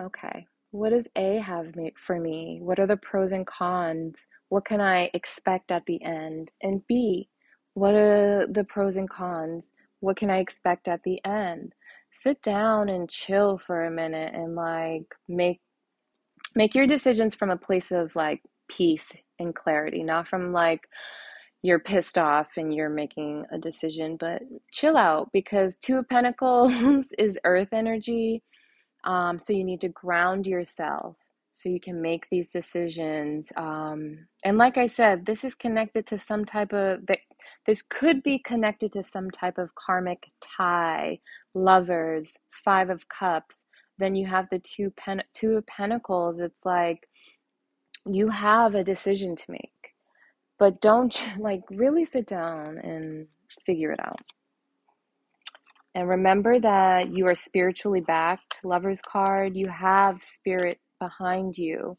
Okay. 0.00 0.46
What 0.70 0.90
does 0.90 1.06
A 1.16 1.36
have 1.38 1.74
for 1.98 2.18
me? 2.18 2.60
What 2.62 2.78
are 2.78 2.86
the 2.86 2.96
pros 2.96 3.32
and 3.32 3.46
cons? 3.46 4.16
What 4.52 4.66
can 4.66 4.82
I 4.82 5.10
expect 5.14 5.72
at 5.72 5.86
the 5.86 6.04
end? 6.04 6.50
And 6.62 6.86
B, 6.86 7.30
what 7.72 7.94
are 7.94 8.46
the 8.46 8.64
pros 8.64 8.96
and 8.96 9.08
cons? 9.08 9.72
What 10.00 10.18
can 10.18 10.28
I 10.28 10.40
expect 10.40 10.88
at 10.88 11.04
the 11.04 11.24
end? 11.24 11.72
Sit 12.12 12.42
down 12.42 12.90
and 12.90 13.08
chill 13.08 13.56
for 13.56 13.86
a 13.86 13.90
minute 13.90 14.34
and 14.34 14.54
like 14.54 15.06
make 15.26 15.62
make 16.54 16.74
your 16.74 16.86
decisions 16.86 17.34
from 17.34 17.48
a 17.48 17.56
place 17.56 17.90
of 17.90 18.14
like 18.14 18.42
peace 18.68 19.10
and 19.38 19.54
clarity, 19.54 20.02
not 20.02 20.28
from 20.28 20.52
like 20.52 20.86
you're 21.62 21.80
pissed 21.80 22.18
off 22.18 22.48
and 22.58 22.74
you're 22.74 22.90
making 22.90 23.46
a 23.52 23.56
decision, 23.58 24.18
but 24.20 24.42
chill 24.70 24.98
out 24.98 25.30
because 25.32 25.76
Two 25.76 25.96
of 25.96 26.10
Pentacles 26.10 27.06
is 27.18 27.38
earth 27.44 27.72
energy 27.72 28.42
um, 29.04 29.38
so 29.38 29.54
you 29.54 29.64
need 29.64 29.80
to 29.80 29.88
ground 29.88 30.46
yourself 30.46 31.16
so 31.54 31.68
you 31.68 31.80
can 31.80 32.00
make 32.00 32.28
these 32.30 32.48
decisions. 32.48 33.52
Um, 33.56 34.26
and 34.44 34.58
like 34.58 34.78
I 34.78 34.86
said, 34.86 35.26
this 35.26 35.44
is 35.44 35.54
connected 35.54 36.06
to 36.06 36.18
some 36.18 36.44
type 36.44 36.72
of 36.72 37.06
that 37.06 37.18
this 37.66 37.82
could 37.82 38.22
be 38.22 38.38
connected 38.38 38.92
to 38.92 39.04
some 39.04 39.30
type 39.30 39.58
of 39.58 39.74
karmic 39.74 40.30
tie, 40.40 41.20
lovers, 41.54 42.34
five 42.64 42.90
of 42.90 43.08
cups. 43.08 43.56
Then 43.98 44.14
you 44.14 44.26
have 44.26 44.48
the 44.50 44.58
two 44.58 44.90
pen 44.96 45.22
two 45.34 45.56
of 45.56 45.66
pentacles. 45.66 46.40
It's 46.40 46.64
like 46.64 47.08
you 48.06 48.28
have 48.28 48.74
a 48.74 48.84
decision 48.84 49.36
to 49.36 49.44
make, 49.50 49.94
but 50.58 50.80
don't 50.80 51.16
like 51.38 51.62
really 51.70 52.04
sit 52.04 52.26
down 52.26 52.78
and 52.78 53.26
figure 53.66 53.92
it 53.92 54.00
out. 54.00 54.20
And 55.94 56.08
remember 56.08 56.58
that 56.58 57.12
you 57.12 57.26
are 57.26 57.34
spiritually 57.34 58.00
backed. 58.00 58.60
Lover's 58.64 59.02
card, 59.02 59.54
you 59.56 59.68
have 59.68 60.22
spirit 60.22 60.78
behind 61.02 61.58
you. 61.58 61.98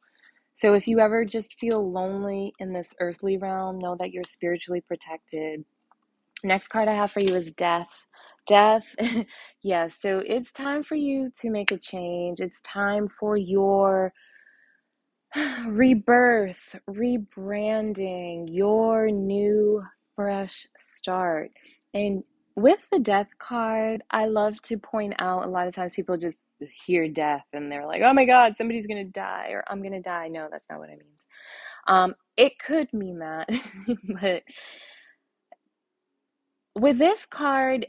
So 0.54 0.74
if 0.76 0.88
you 0.88 1.00
ever 1.00 1.26
just 1.26 1.60
feel 1.60 1.92
lonely 1.92 2.54
in 2.60 2.72
this 2.72 2.94
earthly 3.02 3.38
realm, 3.38 3.80
know 3.80 3.98
that 4.00 4.12
you're 4.12 4.24
spiritually 4.24 4.82
protected. 4.88 5.66
Next 6.44 6.70
card 6.70 6.88
I 6.88 6.94
have 6.94 7.12
for 7.12 7.20
you 7.20 7.36
is 7.36 7.52
death. 7.52 8.06
Death, 8.48 8.96
yes. 9.62 9.98
So 10.00 10.22
it's 10.26 10.52
time 10.54 10.84
for 10.84 10.96
you 10.96 11.32
to 11.42 11.50
make 11.50 11.72
a 11.72 11.78
change. 11.78 12.40
It's 12.40 12.62
time 12.62 13.10
for 13.10 13.36
your 13.36 14.14
rebirth, 15.68 16.76
rebranding, 16.90 18.46
your 18.50 19.10
new 19.10 19.84
fresh 20.16 20.68
start. 20.78 21.52
And 21.94 22.24
with 22.56 22.80
the 22.92 23.00
death 23.00 23.30
card, 23.40 24.04
I 24.12 24.26
love 24.26 24.62
to 24.64 24.78
point 24.78 25.16
out 25.20 25.46
a 25.46 25.50
lot 25.50 25.68
of 25.68 25.76
times 25.76 25.96
people 25.96 26.18
just 26.18 26.38
hear 26.72 27.08
death 27.08 27.46
and 27.54 27.72
they're 27.72 27.86
like, 27.86 28.02
oh 28.04 28.14
my 28.14 28.26
God, 28.26 28.56
somebody's 28.56 28.88
going 28.88 29.06
to 29.06 29.12
die 29.12 29.50
or 29.52 29.64
I'm 29.68 29.82
going 29.82 29.94
to 29.94 30.02
die. 30.02 30.28
No, 30.28 30.48
that's 30.52 30.70
not 30.70 30.80
what 30.80 30.90
it 30.90 31.00
means. 31.00 31.22
Um, 31.88 32.16
it 32.38 32.60
could 32.60 32.92
mean 32.94 33.20
that, 33.20 33.50
but 34.22 34.44
with 36.76 36.98
this 36.98 37.26
card, 37.26 37.88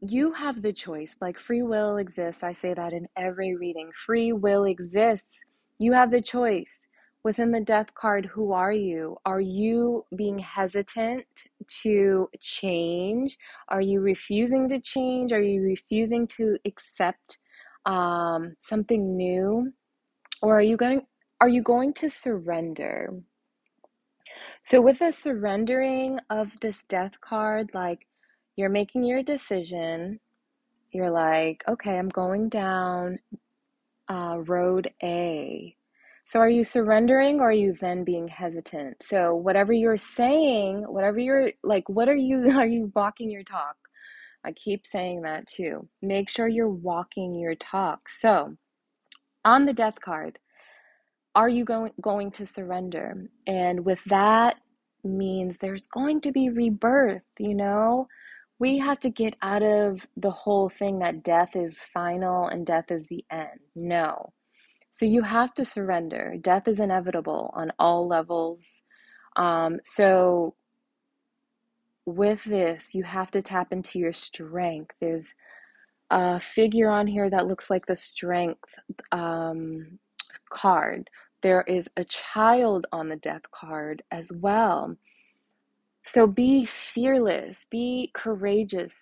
you 0.00 0.32
have 0.32 0.62
the 0.62 0.72
choice. 0.72 1.16
Like 1.20 1.38
free 1.38 1.62
will 1.62 1.96
exists. 1.98 2.42
I 2.42 2.52
say 2.52 2.74
that 2.74 2.92
in 2.92 3.08
every 3.16 3.56
reading. 3.56 3.90
Free 3.94 4.32
will 4.32 4.64
exists. 4.64 5.40
You 5.78 5.92
have 5.92 6.10
the 6.10 6.22
choice 6.22 6.80
within 7.24 7.50
the 7.50 7.60
death 7.60 7.94
card, 7.94 8.26
who 8.26 8.52
are 8.52 8.72
you? 8.72 9.16
Are 9.24 9.40
you 9.40 10.04
being 10.14 10.38
hesitant 10.38 11.24
to 11.82 12.28
change? 12.38 13.38
Are 13.68 13.80
you 13.80 14.00
refusing 14.00 14.68
to 14.68 14.78
change? 14.78 15.32
Are 15.32 15.42
you 15.42 15.62
refusing 15.62 16.26
to 16.28 16.58
accept 16.66 17.38
um, 17.86 18.54
something 18.60 19.16
new? 19.16 19.72
Or 20.42 20.58
are 20.58 20.62
you 20.62 20.76
going 20.76 21.02
are 21.40 21.48
you 21.48 21.62
going 21.62 21.92
to 21.94 22.10
surrender? 22.10 23.10
So 24.64 24.80
with 24.80 25.00
the 25.00 25.12
surrendering 25.12 26.20
of 26.30 26.58
this 26.60 26.84
death 26.84 27.12
card, 27.20 27.70
like 27.74 28.06
you're 28.56 28.70
making 28.70 29.04
your 29.04 29.22
decision, 29.22 30.20
you're 30.92 31.10
like, 31.10 31.62
okay, 31.68 31.98
I'm 31.98 32.08
going 32.08 32.48
down 32.48 33.18
uh, 34.08 34.38
road 34.46 34.90
A. 35.02 35.76
So 36.26 36.38
are 36.40 36.48
you 36.48 36.64
surrendering 36.64 37.40
or 37.40 37.50
are 37.50 37.52
you 37.52 37.74
then 37.80 38.04
being 38.04 38.28
hesitant? 38.28 39.02
So 39.02 39.34
whatever 39.34 39.72
you're 39.72 39.98
saying, 39.98 40.84
whatever 40.88 41.18
you're 41.18 41.52
like, 41.62 41.88
what 41.88 42.08
are 42.08 42.16
you 42.16 42.50
are 42.58 42.66
you 42.66 42.90
walking 42.94 43.30
your 43.30 43.42
talk? 43.42 43.76
I 44.44 44.52
keep 44.52 44.86
saying 44.86 45.22
that 45.22 45.46
too. 45.46 45.88
Make 46.02 46.28
sure 46.28 46.48
you're 46.48 46.68
walking 46.68 47.34
your 47.34 47.54
talk. 47.54 48.08
So 48.08 48.56
on 49.44 49.66
the 49.66 49.72
death 49.72 50.00
card, 50.00 50.38
are 51.34 51.48
you 51.48 51.64
going 51.64 51.92
going 52.00 52.30
to 52.32 52.46
surrender? 52.46 53.28
And 53.46 53.84
with 53.84 54.02
that 54.04 54.56
means 55.02 55.56
there's 55.60 55.86
going 55.86 56.20
to 56.22 56.32
be 56.32 56.50
rebirth, 56.50 57.22
you 57.38 57.54
know? 57.54 58.08
We 58.60 58.78
have 58.78 59.00
to 59.00 59.10
get 59.10 59.34
out 59.42 59.62
of 59.62 60.06
the 60.16 60.30
whole 60.30 60.68
thing 60.68 61.00
that 61.00 61.24
death 61.24 61.56
is 61.56 61.76
final 61.92 62.46
and 62.46 62.64
death 62.64 62.90
is 62.90 63.06
the 63.06 63.24
end. 63.30 63.60
No 63.74 64.32
so 64.94 65.06
you 65.06 65.22
have 65.22 65.52
to 65.54 65.64
surrender. 65.64 66.36
Death 66.40 66.68
is 66.68 66.78
inevitable 66.78 67.50
on 67.56 67.72
all 67.80 68.06
levels. 68.06 68.80
Um, 69.34 69.80
so 69.84 70.54
with 72.06 72.44
this, 72.44 72.94
you 72.94 73.04
have 73.04 73.30
to 73.32 73.42
tap 73.42 73.72
into 73.72 73.98
your 73.98 74.12
strength. 74.12 74.94
There's 75.00 75.34
a 76.10 76.38
figure 76.40 76.90
on 76.90 77.06
here 77.06 77.30
that 77.30 77.46
looks 77.46 77.70
like 77.70 77.86
the 77.86 77.96
strength 77.96 78.68
um, 79.12 79.98
card. 80.50 81.10
There 81.42 81.62
is 81.62 81.88
a 81.96 82.04
child 82.04 82.86
on 82.92 83.08
the 83.08 83.16
death 83.16 83.42
card 83.52 84.02
as 84.10 84.30
well. 84.32 84.96
So 86.06 86.26
be 86.26 86.66
fearless, 86.66 87.66
be 87.70 88.10
courageous, 88.14 88.94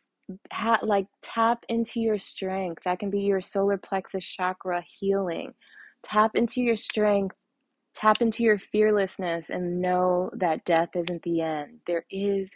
ha- 0.53 0.81
like 0.83 1.07
tap 1.23 1.65
into 1.69 2.01
your 2.01 2.19
strength. 2.19 2.83
That 2.85 3.01
can 3.01 3.11
be 3.11 3.21
your 3.21 3.41
solar 3.41 3.77
plexus 3.77 4.25
chakra 4.25 4.83
healing. 4.87 5.55
Tap 6.03 6.33
into 6.35 6.61
your 6.61 6.77
strength, 6.77 7.37
tap 7.95 8.23
into 8.23 8.43
your 8.45 8.59
fearlessness, 8.59 9.51
and 9.51 9.81
know 9.81 10.31
that 10.35 10.65
death 10.65 10.91
isn't 10.97 11.23
the 11.23 11.41
end. 11.41 11.81
There 11.87 12.05
is 12.11 12.51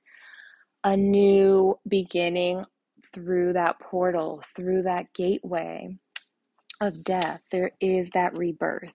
a 0.86 0.96
new 0.96 1.76
beginning 1.88 2.64
through 3.12 3.52
that 3.54 3.76
portal, 3.80 4.40
through 4.54 4.82
that 4.82 5.12
gateway 5.14 5.88
of 6.80 7.02
death. 7.02 7.40
There 7.50 7.72
is 7.80 8.10
that 8.10 8.36
rebirth. 8.36 8.92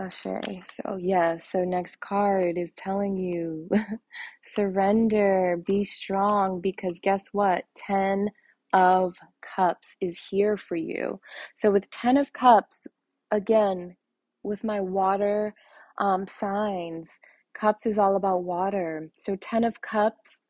Ashe. 0.00 0.26
So, 0.72 0.96
yeah, 1.00 1.38
so 1.38 1.62
next 1.62 2.00
card 2.00 2.58
is 2.58 2.72
telling 2.74 3.16
you 3.16 3.70
surrender, 4.44 5.62
be 5.64 5.84
strong, 5.84 6.60
because 6.60 6.98
guess 7.00 7.26
what? 7.30 7.66
10 7.76 8.32
of 8.72 9.14
Cups 9.42 9.94
is 10.00 10.18
here 10.28 10.56
for 10.56 10.74
you. 10.74 11.20
So, 11.54 11.70
with 11.70 11.88
10 11.92 12.16
of 12.16 12.32
Cups, 12.32 12.88
again, 13.30 13.94
with 14.42 14.64
my 14.64 14.80
water 14.80 15.54
um, 15.98 16.26
signs, 16.26 17.06
cups 17.54 17.86
is 17.86 17.96
all 17.96 18.16
about 18.16 18.42
water. 18.42 19.08
So, 19.14 19.36
10 19.36 19.62
of 19.62 19.80
cups 19.80 20.40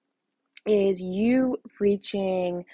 is 0.67 1.01
you 1.01 1.59
reaching, 1.81 2.65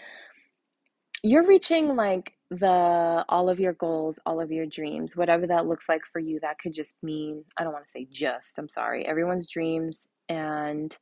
you're 1.22 1.46
reaching 1.46 1.96
like 1.96 2.34
the 2.50 3.24
all 3.28 3.48
of 3.50 3.60
your 3.60 3.74
goals, 3.74 4.18
all 4.26 4.40
of 4.40 4.52
your 4.52 4.66
dreams, 4.66 5.16
whatever 5.16 5.46
that 5.46 5.66
looks 5.66 5.88
like 5.88 6.02
for 6.12 6.20
you. 6.20 6.40
That 6.40 6.58
could 6.58 6.74
just 6.74 6.96
mean, 7.02 7.44
I 7.56 7.64
don't 7.64 7.72
want 7.72 7.84
to 7.86 7.90
say 7.90 8.06
just, 8.10 8.58
I'm 8.58 8.68
sorry. 8.68 9.06
Everyone's 9.06 9.48
dreams 9.48 10.08
and 10.28 10.96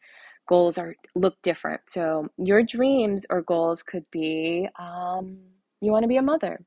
goals 0.48 0.78
are 0.78 0.94
look 1.14 1.36
different. 1.42 1.82
So, 1.88 2.28
your 2.38 2.62
dreams 2.62 3.26
or 3.30 3.42
goals 3.42 3.82
could 3.82 4.06
be 4.12 4.68
um, 4.78 5.38
you 5.80 5.92
want 5.92 6.04
to 6.04 6.08
be 6.08 6.18
a 6.18 6.22
mother 6.22 6.60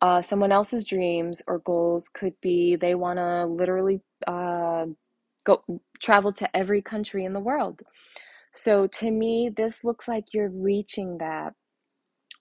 uh, 0.00 0.22
someone 0.22 0.52
else's 0.52 0.84
dreams 0.84 1.42
or 1.48 1.60
goals 1.60 2.08
could 2.08 2.34
be 2.42 2.76
they 2.76 2.94
want 2.94 3.18
to 3.18 3.46
literally 3.46 4.00
uh, 4.26 4.86
go 5.44 5.62
travel 6.00 6.32
to 6.32 6.56
every 6.56 6.82
country 6.82 7.24
in 7.24 7.32
the 7.32 7.40
world. 7.40 7.82
So 8.54 8.86
to 8.86 9.10
me, 9.10 9.50
this 9.54 9.82
looks 9.84 10.06
like 10.08 10.32
you're 10.32 10.48
reaching 10.50 11.18
that. 11.18 11.54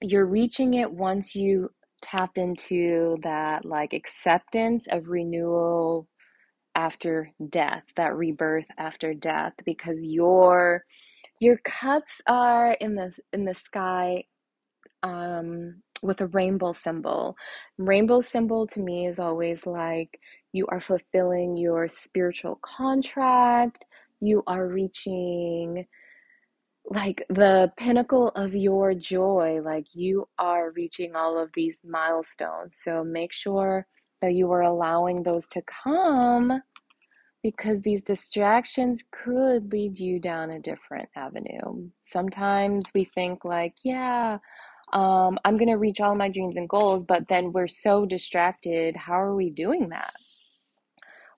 You're 0.01 0.27
reaching 0.27 0.75
it 0.75 0.91
once 0.91 1.36
you 1.36 1.72
tap 2.01 2.38
into 2.38 3.17
that 3.24 3.65
like 3.65 3.93
acceptance 3.93 4.88
of 4.91 5.08
renewal 5.08 6.08
after 6.75 7.32
death, 7.50 7.84
that 7.96 8.15
rebirth 8.15 8.65
after 8.77 9.13
death, 9.13 9.53
because 9.65 10.03
your 10.03 10.84
your 11.39 11.58
cups 11.60 12.22
are 12.27 12.74
in 12.74 12.96
the 12.96 13.12
in 13.34 13.46
the 13.46 13.55
sky 13.55 14.24
um 15.03 15.82
with 16.03 16.22
a 16.22 16.27
rainbow 16.27 16.74
symbol. 16.74 17.36
Rainbow 17.77 18.22
symbol 18.22 18.67
to 18.67 18.79
me 18.82 19.08
is 19.08 19.20
always 19.20 19.65
like 19.65 20.20
you 20.51 20.67
are 20.67 20.82
fulfilling 20.82 21.58
your 21.58 21.88
spiritual 21.88 22.60
contract, 22.62 23.86
you 24.22 24.43
are 24.48 24.67
reaching 24.67 25.86
like 26.86 27.25
the 27.30 27.72
pinnacle 27.78 28.30
of 28.30 28.54
your 28.56 28.94
joy. 28.94 29.62
Like 29.63 29.88
you 29.94 30.28
are 30.38 30.72
reaching 30.72 31.16
all 31.16 31.38
of 31.38 31.50
these 31.54 31.80
milestones. 31.84 32.78
So 32.82 33.04
make 33.04 33.32
sure 33.32 33.88
that 34.22 34.34
you 34.34 34.52
are 34.52 34.62
allowing 34.62 35.24
those 35.24 35.48
to 35.50 35.62
come 35.63 36.62
because 37.42 37.82
these 37.82 38.02
distractions 38.02 39.04
could 39.12 39.72
lead 39.72 40.00
you 40.00 40.20
down 40.20 40.52
a 40.52 40.60
different 40.60 41.10
avenue. 41.16 41.90
Sometimes 42.02 42.86
we 42.94 43.04
think, 43.04 43.44
like, 43.44 43.75
yeah, 43.84 44.38
um, 44.94 45.38
I'm 45.44 45.58
going 45.58 45.70
to 45.70 45.78
reach 45.78 46.00
all 46.00 46.16
my 46.16 46.30
dreams 46.30 46.56
and 46.56 46.70
goals, 46.70 47.04
but 47.04 47.28
then 47.28 47.52
we're 47.52 47.68
so 47.68 48.06
distracted. 48.06 48.96
How 48.96 49.20
are 49.20 49.36
we 49.36 49.50
doing 49.50 49.90
that? 49.90 50.13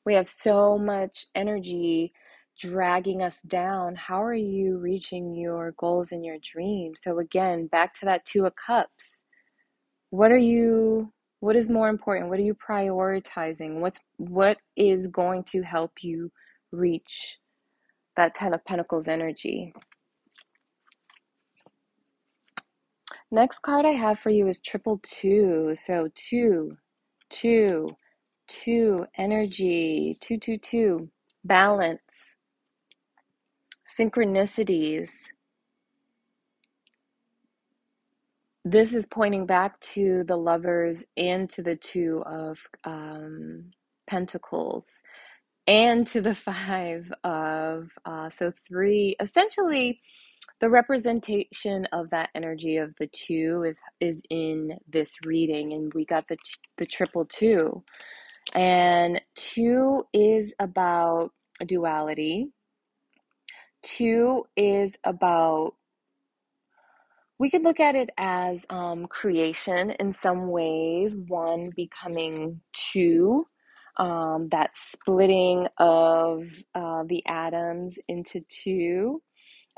We 0.05 0.13
have 0.13 0.29
so 0.29 0.77
much 0.77 1.25
energy 1.33 2.13
dragging 2.57 3.21
us 3.23 3.41
down. 3.43 3.95
How 3.95 4.23
are 4.23 4.33
you 4.33 4.77
reaching 4.77 5.35
your 5.35 5.73
goals 5.77 6.11
and 6.11 6.25
your 6.25 6.37
dreams? 6.39 6.99
So, 7.03 7.19
again, 7.19 7.67
back 7.67 7.93
to 7.99 8.05
that 8.05 8.25
Two 8.25 8.45
of 8.45 8.55
Cups. 8.55 9.17
What 10.09 10.31
are 10.31 10.37
you? 10.37 11.07
What 11.41 11.55
is 11.55 11.69
more 11.69 11.89
important? 11.89 12.29
What 12.29 12.39
are 12.39 12.43
you 12.43 12.55
prioritizing? 12.55 13.79
What's 13.79 13.99
what 14.17 14.57
is 14.75 15.07
going 15.07 15.43
to 15.45 15.61
help 15.61 15.91
you 16.01 16.31
reach 16.71 17.37
that 18.17 18.35
Ten 18.35 18.53
of 18.53 18.63
Pentacles 18.65 19.07
energy? 19.07 19.73
Next 23.31 23.59
card 23.61 23.85
I 23.85 23.91
have 23.91 24.19
for 24.19 24.29
you 24.29 24.47
is 24.47 24.59
triple 24.59 24.99
two. 25.03 25.75
So 25.85 26.09
two, 26.15 26.77
two, 27.29 27.89
two, 28.47 29.05
energy, 29.17 30.17
two, 30.21 30.37
two, 30.37 30.57
two, 30.57 31.09
balance, 31.43 32.01
synchronicities. 33.97 35.09
This 38.63 38.93
is 38.93 39.05
pointing 39.05 39.45
back 39.45 39.79
to 39.93 40.23
the 40.27 40.35
lovers 40.37 41.03
and 41.17 41.49
to 41.51 41.61
the 41.61 41.75
two 41.75 42.23
of 42.25 42.57
um, 42.83 43.71
pentacles 44.07 44.85
and 45.67 46.05
to 46.07 46.21
the 46.21 46.35
five 46.35 47.11
of 47.23 47.89
uh, 48.05 48.29
so 48.29 48.51
three. 48.67 49.15
Essentially 49.19 50.01
the 50.61 50.69
representation 50.69 51.85
of 51.91 52.09
that 52.11 52.29
energy 52.35 52.77
of 52.77 52.93
the 52.99 53.07
two 53.07 53.63
is 53.67 53.79
is 53.99 54.21
in 54.29 54.77
this 54.87 55.11
reading 55.25 55.73
and 55.73 55.93
we 55.93 56.05
got 56.05 56.27
the 56.27 56.37
the 56.77 56.85
triple 56.85 57.25
two. 57.25 57.83
And 58.53 59.21
two 59.35 60.03
is 60.13 60.53
about 60.59 61.31
duality 61.65 62.49
two 63.85 64.45
is 64.57 64.97
about 65.05 65.73
we 67.39 67.49
could 67.51 67.63
look 67.63 67.79
at 67.81 67.95
it 67.95 68.09
as 68.17 68.59
um, 68.69 69.07
creation 69.07 69.91
in 69.91 70.13
some 70.13 70.49
ways 70.49 71.15
one 71.27 71.71
becoming 71.75 72.61
two 72.73 73.45
um, 73.97 74.49
that 74.51 74.71
splitting 74.75 75.67
of 75.79 76.45
uh, 76.75 77.03
the 77.07 77.23
atoms 77.27 77.97
into 78.09 78.41
two 78.49 79.21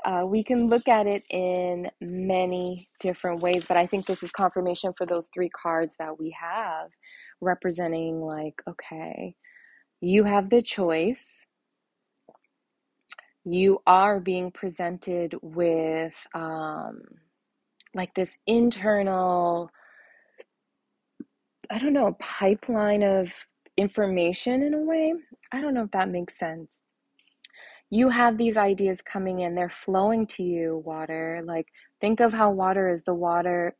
uh, 0.04 0.24
we 0.26 0.42
can 0.44 0.68
look 0.68 0.88
at 0.88 1.06
it 1.06 1.24
in 1.30 1.90
many 2.00 2.88
different 3.00 3.42
ways, 3.42 3.66
but 3.68 3.76
I 3.76 3.86
think 3.86 4.06
this 4.06 4.22
is 4.22 4.32
confirmation 4.32 4.94
for 4.96 5.06
those 5.06 5.28
three 5.34 5.50
cards 5.50 5.96
that 5.98 6.18
we 6.18 6.34
have 6.40 6.90
representing, 7.40 8.20
like, 8.20 8.54
okay, 8.68 9.36
you 10.00 10.24
have 10.24 10.50
the 10.50 10.62
choice. 10.62 11.24
You 13.50 13.80
are 13.86 14.20
being 14.20 14.50
presented 14.50 15.34
with 15.42 16.14
um, 16.34 17.00
like 17.94 18.14
this 18.14 18.36
internal, 18.46 19.70
I 21.70 21.78
don't 21.78 21.92
know, 21.92 22.16
pipeline 22.20 23.02
of 23.02 23.28
information 23.76 24.62
in 24.62 24.74
a 24.74 24.80
way. 24.80 25.14
I 25.52 25.60
don't 25.60 25.74
know 25.74 25.84
if 25.84 25.90
that 25.92 26.10
makes 26.10 26.38
sense 26.38 26.80
you 27.90 28.10
have 28.10 28.36
these 28.36 28.56
ideas 28.56 29.00
coming 29.00 29.40
in, 29.40 29.54
they're 29.54 29.70
flowing 29.70 30.26
to 30.26 30.42
you, 30.42 30.82
water. 30.84 31.42
Like, 31.44 31.68
think 32.00 32.20
of 32.20 32.32
how 32.32 32.50
water 32.50 32.92
is 32.92 33.02
the 33.02 33.14
water 33.14 33.76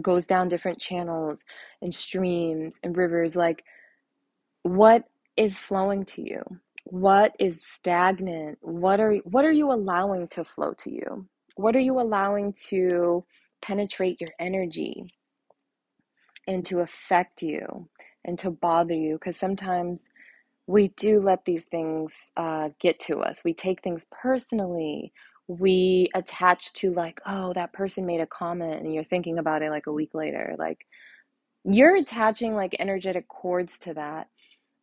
goes 0.00 0.26
down 0.26 0.48
different 0.48 0.80
channels 0.80 1.38
and 1.82 1.94
streams 1.94 2.78
and 2.82 2.96
rivers. 2.96 3.36
Like, 3.36 3.64
what 4.62 5.04
is 5.36 5.58
flowing 5.58 6.04
to 6.06 6.22
you? 6.22 6.42
What 6.90 7.34
is 7.40 7.62
stagnant? 7.66 8.58
What 8.62 9.00
are 9.00 9.16
what 9.24 9.46
are 9.46 9.52
you 9.52 9.72
allowing 9.72 10.28
to 10.30 10.44
flow 10.44 10.74
to 10.80 10.92
you? 10.92 11.28
What 11.56 11.76
are 11.76 11.80
you 11.80 12.00
allowing 12.00 12.54
to 12.70 13.24
penetrate 13.62 14.20
your 14.20 14.30
energy 14.40 15.06
and 16.48 16.64
to 16.66 16.80
affect 16.80 17.42
you 17.42 17.88
and 18.24 18.38
to 18.40 18.50
bother 18.50 18.94
you? 18.94 19.14
Because 19.14 19.38
sometimes 19.38 20.02
we 20.68 20.90
do 20.98 21.20
let 21.20 21.46
these 21.46 21.66
things 21.66 22.14
uh, 22.38 22.70
get 22.80 23.00
to 23.02 23.20
us. 23.20 23.42
We 23.44 23.54
take 23.54 23.82
things 23.82 24.06
personally. 24.12 25.12
We 25.48 26.08
attach 26.14 26.72
to, 26.74 26.94
like, 26.94 27.20
oh, 27.26 27.52
that 27.54 27.74
person 27.74 28.06
made 28.06 28.22
a 28.22 28.26
comment, 28.26 28.82
and 28.82 28.94
you're 28.94 29.04
thinking 29.04 29.38
about 29.38 29.62
it 29.62 29.70
like 29.72 29.88
a 29.88 29.92
week 29.92 30.14
later. 30.14 30.56
Like, 30.58 30.86
you're 31.64 31.96
attaching 31.96 32.56
like 32.56 32.76
energetic 32.78 33.28
cords 33.28 33.78
to 33.80 33.94
that. 33.94 34.28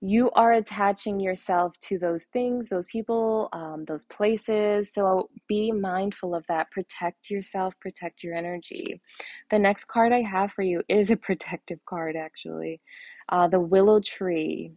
You 0.02 0.30
are 0.32 0.54
attaching 0.54 1.20
yourself 1.20 1.78
to 1.82 1.98
those 1.98 2.26
things, 2.26 2.70
those 2.70 2.86
people, 2.86 3.50
um, 3.52 3.84
those 3.86 4.06
places. 4.06 4.94
So 4.94 5.30
be 5.48 5.72
mindful 5.72 6.36
of 6.36 6.46
that. 6.48 6.70
Protect 6.70 7.32
yourself, 7.32 7.74
protect 7.80 8.24
your 8.24 8.36
energy. 8.36 9.02
The 9.50 9.58
next 9.58 9.88
card 9.88 10.14
I 10.14 10.22
have 10.22 10.52
for 10.52 10.62
you 10.62 10.84
is 10.88 11.10
a 11.10 11.18
protective 11.28 11.80
card, 11.86 12.16
actually. 12.16 12.80
Uh, 13.30 13.48
the 13.48 13.60
willow 13.60 14.00
tree 14.00 14.72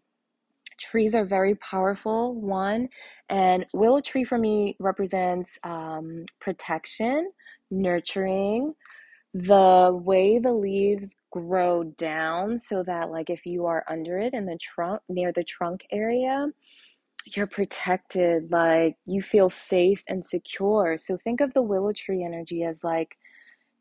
trees 0.79 1.15
are 1.15 1.25
very 1.27 1.55
powerful 1.57 2.35
one 2.35 2.89
and 3.29 3.67
willow 3.75 4.01
tree 4.01 4.25
for 4.25 4.39
me 4.39 4.77
represents 4.81 5.59
um, 5.63 6.25
protection 6.41 7.31
nurturing 7.71 8.75
the 9.35 9.91
way 10.03 10.39
the 10.39 10.53
leaves 10.53 11.09
grow 11.31 11.85
down 11.85 12.59
so 12.59 12.83
that 12.83 13.11
like 13.11 13.31
if 13.31 13.47
you 13.47 13.67
are 13.67 13.85
under 13.89 14.19
it 14.19 14.35
in 14.35 14.47
the 14.47 14.59
trunk 14.61 15.01
near 15.09 15.33
the 15.33 15.45
trunk 15.45 15.87
area 15.91 16.49
you're 17.27 17.47
protected 17.47 18.51
like 18.51 18.97
you 19.07 19.23
feel 19.23 19.51
safe 19.51 20.03
and 20.09 20.25
secure. 20.25 20.97
So 20.97 21.17
think 21.23 21.41
of 21.41 21.53
the 21.55 21.63
willow 21.63 21.93
tree 21.93 22.25
energy 22.25 22.65
as 22.65 22.83
like 22.83 23.17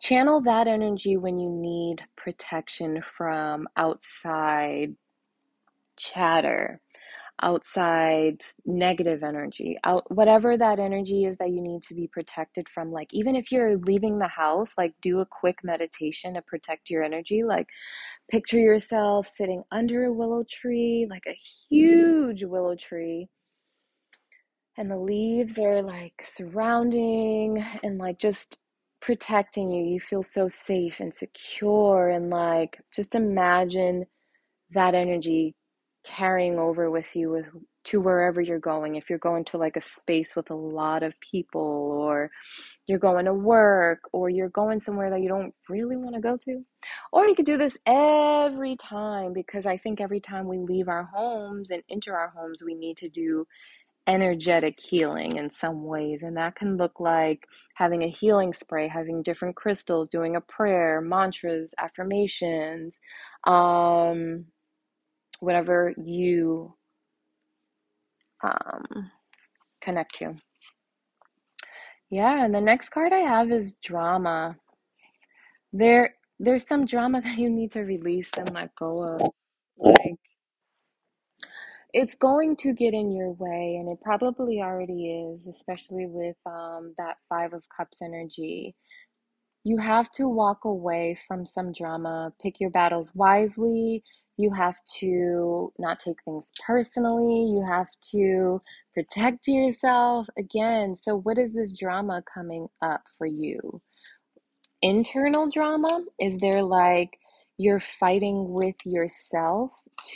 channel 0.01 0.41
that 0.41 0.67
energy 0.67 1.17
when 1.17 1.39
you 1.39 1.49
need 1.49 2.03
protection 2.15 3.01
from 3.17 3.67
outside 3.77 4.95
chatter 5.97 6.79
outside 7.41 8.41
negative 8.65 9.23
energy 9.23 9.77
out 9.83 10.03
whatever 10.13 10.57
that 10.57 10.79
energy 10.79 11.25
is 11.25 11.37
that 11.37 11.51
you 11.51 11.61
need 11.61 11.81
to 11.81 11.93
be 11.93 12.07
protected 12.07 12.67
from 12.69 12.91
like 12.91 13.13
even 13.13 13.35
if 13.35 13.51
you're 13.51 13.77
leaving 13.79 14.19
the 14.19 14.27
house 14.27 14.73
like 14.77 14.93
do 15.01 15.19
a 15.19 15.25
quick 15.25 15.59
meditation 15.63 16.33
to 16.33 16.41
protect 16.41 16.89
your 16.89 17.03
energy 17.03 17.43
like 17.43 17.67
picture 18.29 18.59
yourself 18.59 19.27
sitting 19.27 19.63
under 19.71 20.05
a 20.05 20.13
willow 20.13 20.43
tree 20.49 21.07
like 21.09 21.23
a 21.27 21.37
huge 21.69 22.43
willow 22.43 22.75
tree 22.75 23.27
and 24.79 24.89
the 24.89 24.97
leaves 24.97 25.57
are 25.59 25.81
like 25.81 26.23
surrounding 26.25 27.63
and 27.83 27.97
like 27.97 28.17
just 28.17 28.59
protecting 29.01 29.69
you. 29.69 29.83
You 29.83 29.99
feel 29.99 30.23
so 30.23 30.47
safe 30.47 31.01
and 31.01 31.13
secure 31.13 32.09
and 32.09 32.29
like 32.29 32.79
just 32.93 33.13
imagine 33.13 34.05
that 34.71 34.95
energy 34.95 35.55
carrying 36.03 36.57
over 36.57 36.89
with 36.89 37.07
you 37.13 37.31
with 37.31 37.45
to 37.85 38.01
wherever 38.01 38.41
you're 38.41 38.59
going. 38.59 38.95
If 38.95 39.09
you're 39.09 39.19
going 39.19 39.45
to 39.45 39.57
like 39.57 39.75
a 39.75 39.81
space 39.81 40.35
with 40.35 40.49
a 40.49 40.55
lot 40.55 41.01
of 41.01 41.19
people 41.19 41.61
or 41.61 42.29
you're 42.87 42.99
going 42.99 43.25
to 43.25 43.33
work 43.33 44.01
or 44.11 44.29
you're 44.29 44.49
going 44.49 44.79
somewhere 44.79 45.09
that 45.09 45.21
you 45.21 45.29
don't 45.29 45.53
really 45.69 45.95
want 45.95 46.15
to 46.15 46.21
go 46.21 46.37
to 46.37 46.63
or 47.11 47.25
you 47.25 47.35
could 47.35 47.45
do 47.45 47.57
this 47.57 47.77
every 47.85 48.75
time 48.75 49.33
because 49.33 49.65
i 49.65 49.77
think 49.77 50.01
every 50.01 50.19
time 50.19 50.47
we 50.47 50.57
leave 50.57 50.87
our 50.87 51.03
homes 51.03 51.69
and 51.69 51.81
enter 51.89 52.15
our 52.15 52.29
homes 52.35 52.63
we 52.63 52.75
need 52.75 52.97
to 52.97 53.09
do 53.09 53.45
energetic 54.09 54.79
healing 54.79 55.35
in 55.35 55.51
some 55.51 55.83
ways. 55.83 56.23
And 56.23 56.35
that 56.35 56.55
can 56.55 56.77
look 56.77 56.99
like 56.99 57.45
having 57.75 58.03
a 58.03 58.09
healing 58.09 58.53
spray 58.53 58.87
having 58.87 59.21
different 59.21 59.55
crystals 59.55 60.09
doing 60.09 60.35
a 60.35 60.41
prayer 60.41 60.99
mantras 60.99 61.73
affirmations 61.77 62.99
um 63.45 64.45
whatever 65.41 65.93
you 66.03 66.75
um, 68.43 69.11
connect 69.81 70.15
to. 70.15 70.35
Yeah, 72.09 72.43
and 72.43 72.53
the 72.55 72.61
next 72.61 72.89
card 72.89 73.13
I 73.13 73.19
have 73.19 73.51
is 73.51 73.73
drama. 73.83 74.57
There, 75.73 76.15
there's 76.39 76.67
some 76.67 76.85
drama 76.85 77.21
that 77.25 77.37
you 77.37 77.49
need 77.49 77.71
to 77.73 77.81
release 77.81 78.31
and 78.37 78.53
let 78.53 78.75
go 78.75 79.03
of. 79.03 79.31
Like, 79.77 80.15
it's 81.93 82.15
going 82.15 82.55
to 82.57 82.73
get 82.73 82.93
in 82.93 83.11
your 83.11 83.31
way, 83.33 83.77
and 83.79 83.89
it 83.89 83.99
probably 84.03 84.61
already 84.61 85.07
is, 85.33 85.47
especially 85.47 86.05
with 86.07 86.37
um, 86.45 86.93
that 86.97 87.17
Five 87.29 87.53
of 87.53 87.63
Cups 87.75 88.01
energy. 88.03 88.75
You 89.63 89.77
have 89.77 90.11
to 90.13 90.27
walk 90.29 90.65
away 90.65 91.17
from 91.27 91.45
some 91.45 91.73
drama, 91.73 92.33
pick 92.41 92.59
your 92.59 92.71
battles 92.71 93.13
wisely. 93.15 94.03
You 94.39 94.51
have 94.53 94.77
to 94.99 95.73
not 95.77 95.99
take 95.99 96.23
things 96.23 96.49
personally. 96.65 97.45
You 97.51 97.65
have 97.69 97.89
to 98.11 98.61
protect 98.93 99.47
yourself. 99.47 100.27
Again, 100.37 100.95
so 100.95 101.17
what 101.17 101.37
is 101.37 101.53
this 101.53 101.77
drama 101.77 102.23
coming 102.33 102.69
up 102.81 103.01
for 103.17 103.27
you? 103.27 103.81
internal 104.81 105.49
drama? 105.49 106.05
Is 106.19 106.37
there 106.37 106.63
like 106.63 107.19
you're 107.57 107.79
fighting 107.79 108.51
with 108.53 108.75
yourself 108.85 109.71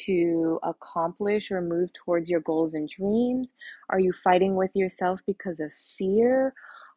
to 0.05 0.59
accomplish 0.63 1.51
or 1.51 1.61
move 1.61 1.91
towards 1.93 2.29
your 2.29 2.39
goals 2.41 2.73
and 2.73 2.87
dreams? 2.87 3.53
Are 3.89 3.99
you 3.99 4.13
fighting 4.13 4.55
with 4.55 4.71
yourself 4.75 5.19
because 5.27 5.59
of 5.59 5.73
fear? 5.73 6.53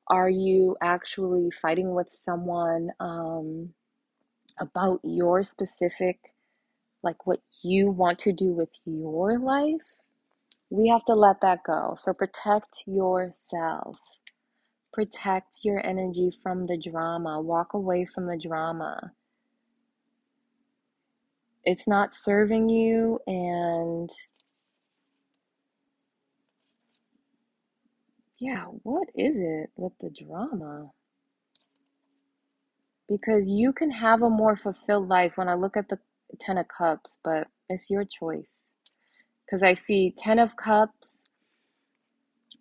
Are 0.09 0.31
you 0.31 0.77
actually 0.83 1.51
fighting 1.51 1.95
with 1.95 2.11
someone 2.11 2.91
um, 3.01 3.71
about 4.61 5.01
your 5.03 5.43
specific, 5.43 6.36
like 7.07 7.27
what 7.27 7.41
you 7.65 7.91
want 7.91 8.21
to 8.21 8.35
do 8.35 8.53
with 8.53 8.71
your 8.87 9.41
life? 9.41 9.97
We 10.71 10.89
have 10.89 11.05
to 11.07 11.15
let 11.15 11.41
that 11.43 11.61
go. 11.65 11.97
So 11.99 12.13
protect 12.15 12.85
yourself. 12.87 13.99
Protect 14.93 15.61
your 15.63 15.85
energy 15.87 16.33
from 16.43 16.61
the 16.61 16.79
drama. 16.79 17.41
Walk 17.41 17.75
away 17.75 18.07
from 18.07 18.27
the 18.27 18.39
drama. 18.39 19.13
It's 21.65 21.89
not 21.89 22.15
serving 22.15 22.71
you, 22.71 23.21
and 23.27 24.11
yeah, 28.39 28.65
what 28.85 29.09
is 29.17 29.39
it 29.39 29.71
with 29.77 29.93
the 30.01 30.11
drama? 30.11 30.91
Because 33.09 33.49
you 33.49 33.73
can 33.73 33.91
have 33.93 34.23
a 34.23 34.31
more 34.31 34.57
fulfilled 34.57 35.09
life 35.09 35.35
when 35.37 35.49
I 35.49 35.55
look 35.55 35.77
at 35.77 35.89
the 35.89 35.99
Ten 36.41 36.59
of 36.59 36.67
Cups, 36.69 37.19
but 37.25 37.49
it's 37.69 37.91
your 37.91 38.05
choice. 38.05 38.57
Because 39.45 39.63
I 39.63 39.75
see 39.75 40.15
Ten 40.17 40.39
of 40.39 40.57
Cups 40.57 41.25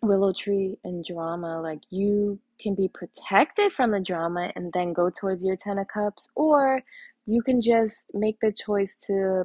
willow 0.02 0.32
tree 0.32 0.76
and 0.84 1.04
drama. 1.04 1.60
Like 1.60 1.82
you 1.90 2.38
can 2.60 2.74
be 2.74 2.88
protected 2.88 3.72
from 3.72 3.90
the 3.90 4.00
drama 4.00 4.52
and 4.56 4.72
then 4.72 4.92
go 4.92 5.10
towards 5.10 5.44
your 5.44 5.56
ten 5.56 5.78
of 5.78 5.88
cups 5.88 6.28
or 6.34 6.82
you 7.26 7.42
can 7.42 7.60
just 7.60 8.06
make 8.14 8.38
the 8.40 8.52
choice 8.52 8.96
to 9.06 9.44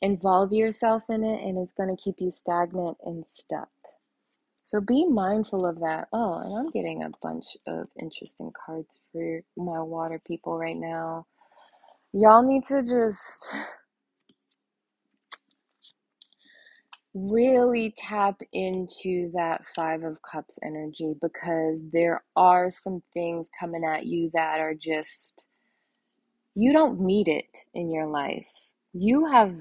involve 0.00 0.52
yourself 0.52 1.02
in 1.08 1.22
it 1.22 1.42
and 1.44 1.58
it's 1.58 1.72
going 1.72 1.94
to 1.94 2.02
keep 2.02 2.16
you 2.18 2.30
stagnant 2.30 2.96
and 3.04 3.26
stuck. 3.26 3.68
So 4.64 4.80
be 4.80 5.06
mindful 5.06 5.66
of 5.66 5.80
that. 5.80 6.08
Oh 6.12 6.40
and 6.40 6.56
i'm 6.56 6.70
getting 6.70 7.02
a 7.02 7.10
bunch 7.22 7.56
of 7.66 7.88
interesting 8.00 8.52
cards 8.64 9.00
for 9.12 9.42
my 9.56 9.80
water 9.82 10.20
people 10.26 10.58
right 10.58 10.76
now 10.76 11.26
y'all 12.12 12.42
need 12.42 12.64
to 12.64 12.82
just 12.82 13.54
really 17.14 17.94
tap 17.96 18.40
into 18.52 19.30
that 19.34 19.62
Five 19.76 20.04
of 20.04 20.18
Cups 20.22 20.58
energy 20.64 21.14
because 21.20 21.82
there 21.92 22.22
are 22.36 22.70
some 22.70 23.02
things 23.14 23.48
coming 23.58 23.84
at 23.84 24.06
you 24.06 24.30
that 24.34 24.60
are 24.60 24.74
just, 24.74 25.46
you 26.54 26.72
don't 26.72 27.00
need 27.00 27.28
it 27.28 27.58
in 27.74 27.90
your 27.92 28.06
life. 28.06 28.48
You 28.92 29.26
have 29.26 29.54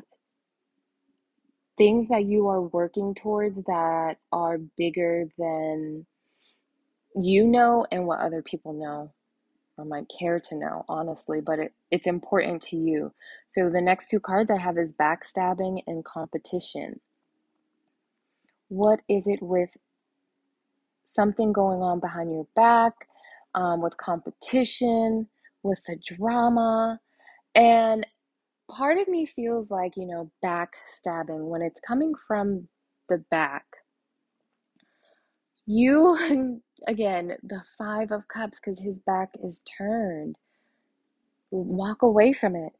things 1.77 2.09
that 2.09 2.25
you 2.25 2.47
are 2.49 2.61
working 2.61 3.15
towards 3.15 3.61
that 3.63 4.17
are 4.31 4.59
bigger 4.77 5.25
than 5.37 6.05
you 7.15 7.45
know 7.45 7.85
and 7.91 8.05
what 8.05 8.19
other 8.19 8.41
people 8.41 8.73
know 8.73 9.11
or 9.81 9.85
might 9.85 10.11
care 10.19 10.39
to 10.39 10.55
know, 10.55 10.85
honestly, 10.87 11.41
but 11.41 11.59
it, 11.59 11.73
it's 11.89 12.07
important 12.07 12.61
to 12.61 12.77
you. 12.77 13.11
So 13.47 13.69
the 13.69 13.81
next 13.81 14.09
two 14.09 14.19
cards 14.19 14.51
I 14.51 14.57
have 14.57 14.77
is 14.77 14.93
backstabbing 14.93 15.81
and 15.87 16.05
competition. 16.05 16.99
What 18.69 19.01
is 19.09 19.27
it 19.27 19.39
with 19.41 19.71
something 21.03 21.51
going 21.51 21.79
on 21.79 21.99
behind 21.99 22.31
your 22.31 22.47
back, 22.55 22.93
um, 23.55 23.81
with 23.81 23.97
competition, 23.97 25.27
with 25.63 25.81
the 25.87 25.97
drama? 25.97 26.99
And 27.55 28.05
part 28.69 28.99
of 28.99 29.07
me 29.07 29.25
feels 29.25 29.71
like, 29.71 29.97
you 29.97 30.05
know, 30.05 30.31
backstabbing 30.43 31.49
when 31.49 31.61
it's 31.61 31.79
coming 31.81 32.13
from 32.27 32.67
the 33.09 33.17
back. 33.31 33.65
You, 35.67 36.61
again, 36.87 37.33
the 37.43 37.63
Five 37.77 38.11
of 38.11 38.27
Cups, 38.27 38.59
because 38.59 38.79
his 38.79 38.99
back 38.99 39.31
is 39.43 39.61
turned. 39.61 40.37
Walk 41.51 42.01
away 42.03 42.33
from 42.33 42.55
it. 42.55 42.73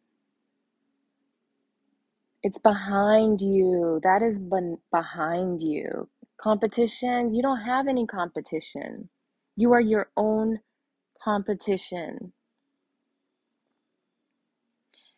It's 2.44 2.58
behind 2.60 3.42
you. 3.42 4.00
That 4.04 4.24
is 4.24 4.40
behind 4.92 5.62
you. 5.62 6.10
Competition, 6.40 7.36
you 7.36 7.42
don't 7.42 7.62
have 7.62 7.88
any 7.88 8.08
competition. 8.08 9.10
You 9.58 9.74
are 9.74 9.82
your 9.82 10.10
own 10.18 10.60
competition. 11.24 12.34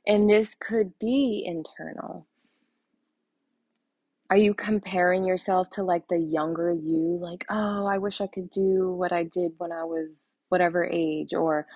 And 0.07 0.29
this 0.29 0.55
could 0.59 0.99
be 0.99 1.43
internal. 1.45 2.27
Are 4.33 4.37
you 4.37 4.55
comparing 4.55 5.23
yourself 5.23 5.69
to 5.73 5.83
like 5.83 6.07
the 6.07 6.17
younger 6.17 6.73
you? 6.73 7.19
Like, 7.21 7.45
oh, 7.51 7.85
I 7.85 7.99
wish 7.99 8.19
I 8.19 8.25
could 8.25 8.49
do 8.49 8.91
what 8.91 9.11
I 9.13 9.25
did 9.25 9.51
when 9.59 9.71
I 9.71 9.83
was 9.83 10.17
whatever 10.49 10.89
age? 10.91 11.35
Or 11.35 11.67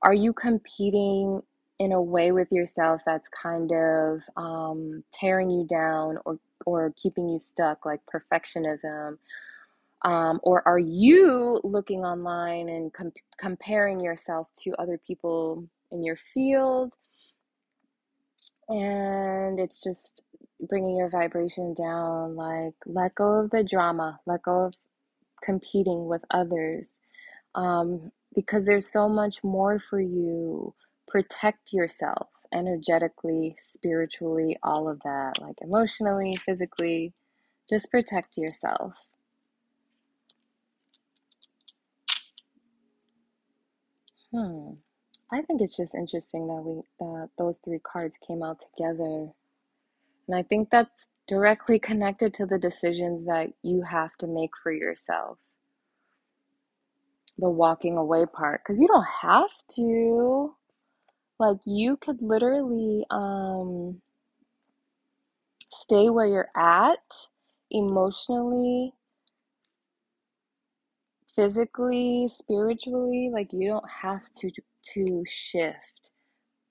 are 0.00 0.14
you 0.14 0.32
competing 0.32 1.42
in 1.80 1.90
a 1.90 2.00
way 2.00 2.30
with 2.30 2.52
yourself 2.52 3.00
that's 3.04 3.28
kind 3.30 3.72
of 3.72 4.20
um, 4.36 5.02
tearing 5.12 5.50
you 5.50 5.66
down 5.66 6.18
or 6.24 6.38
or 6.64 6.92
keeping 6.96 7.28
you 7.28 7.40
stuck, 7.40 7.84
like 7.84 8.00
perfectionism? 8.06 9.18
Um, 10.04 10.38
or 10.44 10.62
are 10.68 10.78
you 10.78 11.60
looking 11.64 12.04
online 12.04 12.68
and 12.68 12.92
com- 12.92 13.12
comparing 13.38 13.98
yourself 13.98 14.46
to 14.62 14.70
other 14.78 15.00
people 15.04 15.68
in 15.90 16.04
your 16.04 16.18
field? 16.32 16.94
And 18.68 19.58
it's 19.58 19.82
just 19.82 20.22
bringing 20.60 20.96
your 20.96 21.10
vibration 21.10 21.74
down. 21.74 22.36
Like, 22.36 22.74
let 22.86 23.14
go 23.14 23.40
of 23.40 23.50
the 23.50 23.64
drama, 23.64 24.20
let 24.26 24.42
go 24.42 24.66
of 24.66 24.74
competing 25.42 26.06
with 26.06 26.22
others. 26.30 26.94
Um, 27.54 28.10
because 28.34 28.64
there's 28.64 28.90
so 28.90 29.08
much 29.08 29.44
more 29.44 29.78
for 29.78 30.00
you 30.00 30.74
protect 31.06 31.72
yourself 31.72 32.28
energetically, 32.52 33.56
spiritually, 33.60 34.56
all 34.62 34.88
of 34.88 35.00
that, 35.04 35.40
like 35.40 35.56
emotionally, 35.60 36.36
physically. 36.36 37.12
Just 37.68 37.90
protect 37.90 38.36
yourself. 38.36 38.94
Hmm. 44.32 44.72
I 45.32 45.42
think 45.42 45.60
it's 45.60 45.76
just 45.76 45.94
interesting 45.94 46.46
that 46.48 46.62
we 46.62 46.82
that 47.00 47.30
those 47.38 47.58
three 47.64 47.80
cards 47.80 48.16
came 48.26 48.42
out 48.42 48.60
together. 48.60 49.28
And 50.28 50.36
I 50.36 50.42
think 50.42 50.70
that's 50.70 51.08
directly 51.28 51.78
connected 51.78 52.34
to 52.34 52.46
the 52.46 52.58
decisions 52.58 53.26
that 53.26 53.48
you 53.62 53.82
have 53.82 54.16
to 54.18 54.26
make 54.26 54.52
for 54.62 54.72
yourself. 54.72 55.38
The 57.38 57.50
walking 57.50 57.98
away 57.98 58.26
part 58.26 58.62
cuz 58.64 58.80
you 58.80 58.88
don't 58.88 59.06
have 59.22 59.50
to 59.76 60.54
like 61.38 61.58
you 61.66 61.96
could 61.98 62.22
literally 62.22 63.04
um, 63.10 64.02
stay 65.72 66.10
where 66.10 66.26
you're 66.26 66.50
at 66.56 67.00
emotionally, 67.70 68.94
physically, 71.36 72.28
spiritually. 72.28 73.30
Like 73.32 73.52
you 73.52 73.68
don't 73.68 73.90
have 74.02 74.32
to 74.34 74.50
to 74.94 75.24
shift. 75.26 76.12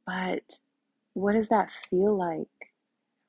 But 0.07 0.59
what 1.13 1.33
does 1.33 1.49
that 1.49 1.71
feel 1.89 2.17
like? 2.17 2.72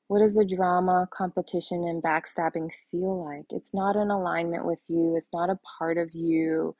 What 0.07 0.19
does 0.19 0.35
the 0.35 0.45
drama, 0.45 1.09
competition, 1.11 1.85
and 1.85 2.03
backstabbing 2.03 2.71
feel 2.91 3.25
like? 3.25 3.45
It's 3.51 3.73
not 3.73 3.95
in 3.95 4.11
alignment 4.11 4.65
with 4.65 4.79
you. 4.87 5.15
It's 5.17 5.29
not 5.33 5.49
a 5.49 5.59
part 5.79 5.97
of 5.97 6.15
you. 6.15 6.75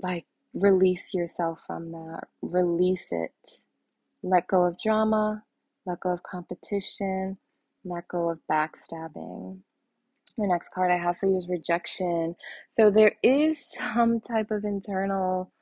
Like 0.00 0.26
Release 0.54 1.14
yourself 1.14 1.60
from 1.66 1.92
that. 1.92 2.24
Release 2.42 3.06
it. 3.12 3.32
Let 4.22 4.48
go 4.48 4.64
of 4.64 4.80
drama. 4.80 5.44
Let 5.86 6.00
go 6.00 6.10
of 6.10 6.22
competition. 6.24 7.38
Let 7.84 8.08
go 8.08 8.30
of 8.30 8.40
backstabbing. 8.50 9.60
The 10.38 10.46
next 10.48 10.70
card 10.72 10.92
I 10.92 10.98
have 10.98 11.18
for 11.18 11.26
you 11.26 11.36
is 11.36 11.48
rejection. 11.48 12.36
So 12.68 12.90
there 12.90 13.14
is 13.22 13.68
some 13.94 14.20
type 14.20 14.50
of 14.50 14.64
internal 14.64 15.52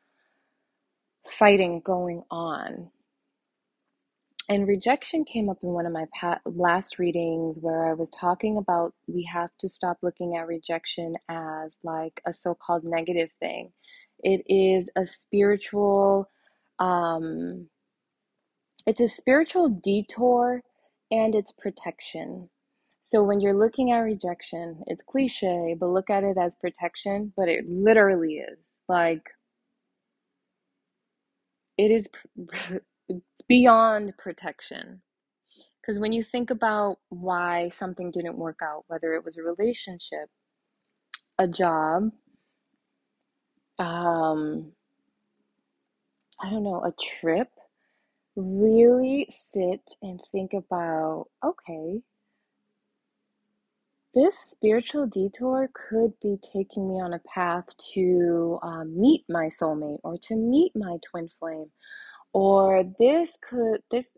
fighting 1.26 1.82
going 1.84 2.22
on. 2.30 2.90
And 4.48 4.68
rejection 4.68 5.24
came 5.26 5.50
up 5.50 5.58
in 5.62 5.70
one 5.70 5.86
of 5.86 5.92
my 5.92 6.06
last 6.46 6.98
readings 6.98 7.58
where 7.60 7.86
I 7.90 7.94
was 7.94 8.10
talking 8.10 8.58
about 8.58 8.94
we 9.08 9.24
have 9.24 9.50
to 9.60 9.68
stop 9.68 9.98
looking 10.02 10.36
at 10.36 10.46
rejection 10.48 11.16
as 11.28 11.76
like 11.84 12.22
a 12.26 12.32
so 12.32 12.54
called 12.54 12.84
negative 12.84 13.30
thing. 13.40 13.72
It 14.20 14.42
is 14.48 14.90
a 14.96 15.06
spiritual, 15.06 16.30
um, 16.78 17.68
it's 18.86 19.00
a 19.00 19.08
spiritual 19.08 19.68
detour 19.68 20.62
and 21.10 21.34
it's 21.34 21.52
protection. 21.52 22.50
So 23.02 23.24
when 23.24 23.40
you're 23.40 23.54
looking 23.58 23.92
at 23.92 24.00
rejection, 24.00 24.82
it's 24.86 25.02
cliche, 25.02 25.76
but 25.78 25.88
look 25.90 26.10
at 26.10 26.24
it 26.24 26.38
as 26.38 26.56
protection, 26.56 27.32
but 27.36 27.48
it 27.48 27.66
literally 27.68 28.36
is. 28.36 28.72
Like, 28.88 29.30
it 31.78 31.90
is 31.90 32.08
it's 33.08 33.42
beyond 33.48 34.16
protection. 34.18 35.02
Because 35.80 35.98
when 35.98 36.12
you 36.12 36.22
think 36.22 36.50
about 36.50 36.98
why 37.08 37.68
something 37.68 38.10
didn't 38.10 38.36
work 38.38 38.58
out 38.62 38.84
whether 38.88 39.14
it 39.14 39.24
was 39.24 39.38
a 39.38 39.42
relationship 39.42 40.28
a 41.38 41.48
job 41.48 42.10
um 43.78 44.72
i 46.42 46.50
don't 46.50 46.64
know 46.64 46.84
a 46.84 46.92
trip 47.00 47.48
really 48.36 49.28
sit 49.30 49.82
and 50.02 50.20
think 50.32 50.52
about 50.54 51.26
okay 51.44 52.00
this 54.14 54.38
spiritual 54.38 55.06
detour 55.06 55.70
could 55.74 56.12
be 56.22 56.36
taking 56.52 56.88
me 56.88 57.00
on 57.00 57.14
a 57.14 57.20
path 57.32 57.66
to 57.94 58.58
um, 58.62 59.00
meet 59.00 59.24
my 59.28 59.46
soulmate 59.46 60.00
or 60.04 60.18
to 60.18 60.36
meet 60.36 60.72
my 60.76 60.96
twin 61.08 61.28
flame 61.38 61.70
or 62.32 62.84
this 62.98 63.36
could 63.40 63.82
this 63.90 64.12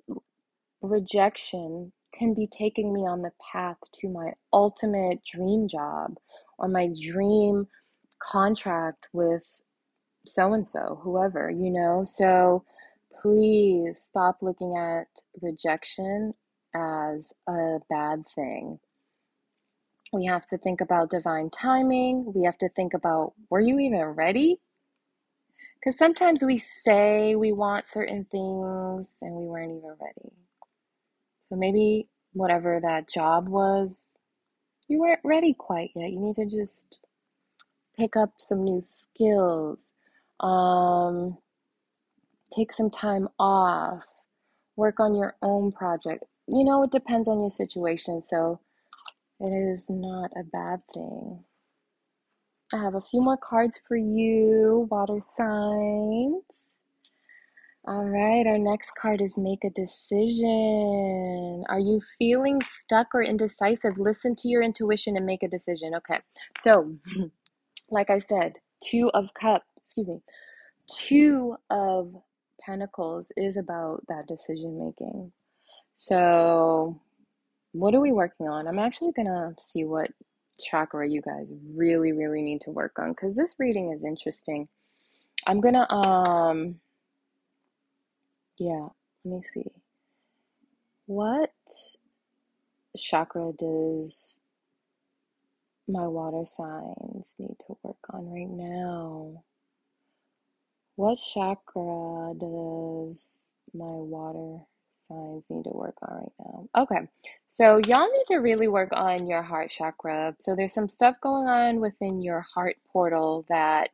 rejection 0.83 1.93
can 2.13 2.35
be 2.35 2.47
taking 2.47 2.93
me 2.93 3.01
on 3.01 3.23
the 3.23 3.33
path 3.53 3.79
to 3.93 4.09
my 4.09 4.33
ultimate 4.53 5.25
dream 5.25 5.69
job 5.69 6.17
or 6.59 6.69
my 6.69 6.89
dream 7.01 7.67
contract 8.21 9.09
with 9.13 9.45
so 10.27 10.53
and 10.53 10.67
so, 10.67 11.01
whoever, 11.03 11.51
you 11.51 11.71
know? 11.71 12.05
So 12.05 12.65
please 13.21 13.99
stop 13.99 14.39
looking 14.43 14.77
at 14.77 15.07
rejection 15.41 16.33
as 16.75 17.33
a 17.49 17.79
bad 17.89 18.25
thing. 18.35 18.79
We 20.13 20.25
have 20.27 20.45
to 20.47 20.59
think 20.59 20.81
about 20.81 21.11
divine 21.11 21.51
timing. 21.51 22.33
We 22.35 22.45
have 22.45 22.59
to 22.59 22.69
think 22.71 22.95
about 22.95 23.35
were 23.49 23.61
you 23.61 23.79
even 23.79 24.03
ready? 24.03 24.61
Because 25.81 25.99
sometimes 25.99 26.43
we 26.43 26.59
say 26.85 27.35
we 27.37 27.53
want 27.53 27.89
certain 27.89 28.27
things 28.27 29.07
and 29.23 29.35
we 29.35 29.47
weren't 29.47 29.73
even 29.73 29.97
ready. 30.01 30.35
So 31.45 31.57
maybe 31.57 32.09
whatever 32.33 32.81
that 32.83 33.09
job 33.09 33.49
was, 33.49 34.09
you 34.89 35.01
weren't 35.01 35.21
ready 35.25 35.55
quite 35.55 35.91
yet. 35.97 36.11
You 36.13 36.21
need 36.21 36.35
to 36.37 36.45
just 36.45 36.99
pick 37.97 38.17
up 38.17 38.35
some 38.39 38.65
new 38.65 38.81
skills, 38.81 39.81
um, 40.41 41.39
take 42.55 42.73
some 42.73 42.91
time 42.91 43.29
off, 43.39 44.07
work 44.77 45.01
on 45.01 45.15
your 45.15 45.37
own 45.43 45.73
project. 45.73 46.25
You 46.47 46.65
know, 46.65 46.83
it 46.83 46.91
depends 46.91 47.29
on 47.29 47.41
your 47.41 47.51
situation, 47.51 48.21
so 48.21 48.61
it 49.41 49.51
is 49.51 49.89
not 49.89 50.31
a 50.37 50.45
bad 50.45 50.83
thing. 50.93 51.45
I 52.73 52.77
have 52.79 52.95
a 52.95 53.01
few 53.01 53.21
more 53.21 53.37
cards 53.37 53.81
for 53.89 53.97
you, 53.97 54.87
water 54.91 55.19
signs. 55.21 56.45
All 57.85 58.05
right, 58.05 58.47
our 58.47 58.59
next 58.59 58.93
card 58.95 59.21
is 59.21 59.37
make 59.37 59.65
a 59.65 59.71
decision. 59.71 61.65
Are 61.69 61.81
you 61.81 62.01
feeling 62.17 62.61
stuck 62.63 63.09
or 63.13 63.23
indecisive? 63.23 63.99
Listen 63.99 64.37
to 64.37 64.49
your 64.49 64.63
intuition 64.63 65.17
and 65.17 65.27
make 65.27 65.43
a 65.43 65.49
decision. 65.49 65.95
Okay, 65.97 66.21
so 66.61 66.95
like 67.91 68.09
I 68.09 68.21
said, 68.21 68.59
two 68.85 69.11
of 69.15 69.35
cups, 69.35 69.67
excuse 69.77 70.07
me, 70.07 70.21
two 70.87 71.57
of 71.71 72.15
pentacles 72.61 73.33
is 73.37 73.57
about 73.57 74.05
that 74.09 74.29
decision 74.29 74.79
making. 74.79 75.33
So, 75.95 77.01
what 77.73 77.95
are 77.95 78.01
we 78.01 78.13
working 78.13 78.47
on? 78.47 78.69
I'm 78.69 78.79
actually 78.79 79.13
gonna 79.13 79.55
see 79.59 79.83
what 79.83 80.11
chakra 80.61 81.09
you 81.09 81.23
guys 81.23 81.53
really, 81.75 82.13
really 82.13 82.43
need 82.43 82.61
to 82.63 82.71
work 82.71 82.99
on 82.99 83.11
because 83.11 83.37
this 83.37 83.55
reading 83.59 83.93
is 83.93 84.05
interesting. 84.05 84.69
I'm 85.47 85.61
gonna, 85.61 85.87
um, 85.91 86.81
yeah, 88.59 88.89
let 89.25 89.41
me 89.41 89.43
see. 89.55 89.73
What 91.07 91.53
chakra 92.97 93.53
does 93.59 94.41
my 95.89 96.07
water 96.07 96.45
signs 96.45 97.27
need 97.39 97.57
to 97.67 97.77
work 97.83 97.99
on 98.13 98.31
right 98.31 98.49
now? 98.49 99.45
What 100.97 101.19
chakra 101.19 102.35
does 102.39 103.23
my 103.73 103.87
water 103.87 104.65
signs 105.11 105.51
need 105.51 105.65
to 105.65 105.71
work 105.71 105.97
on 106.03 106.17
right 106.17 106.33
now? 106.39 106.69
Okay, 106.83 107.09
so 107.49 107.81
y'all 107.87 108.11
need 108.11 108.25
to 108.29 108.37
really 108.37 108.69
work 108.69 108.91
on 108.93 109.27
your 109.27 109.43
heart 109.43 109.71
chakra. 109.71 110.35
So 110.39 110.55
there's 110.55 110.73
some 110.73 110.89
stuff 110.89 111.17
going 111.21 111.49
on 111.49 111.81
within 111.81 112.23
your 112.23 112.41
heart 112.55 112.77
portal 112.93 113.45
that 113.49 113.91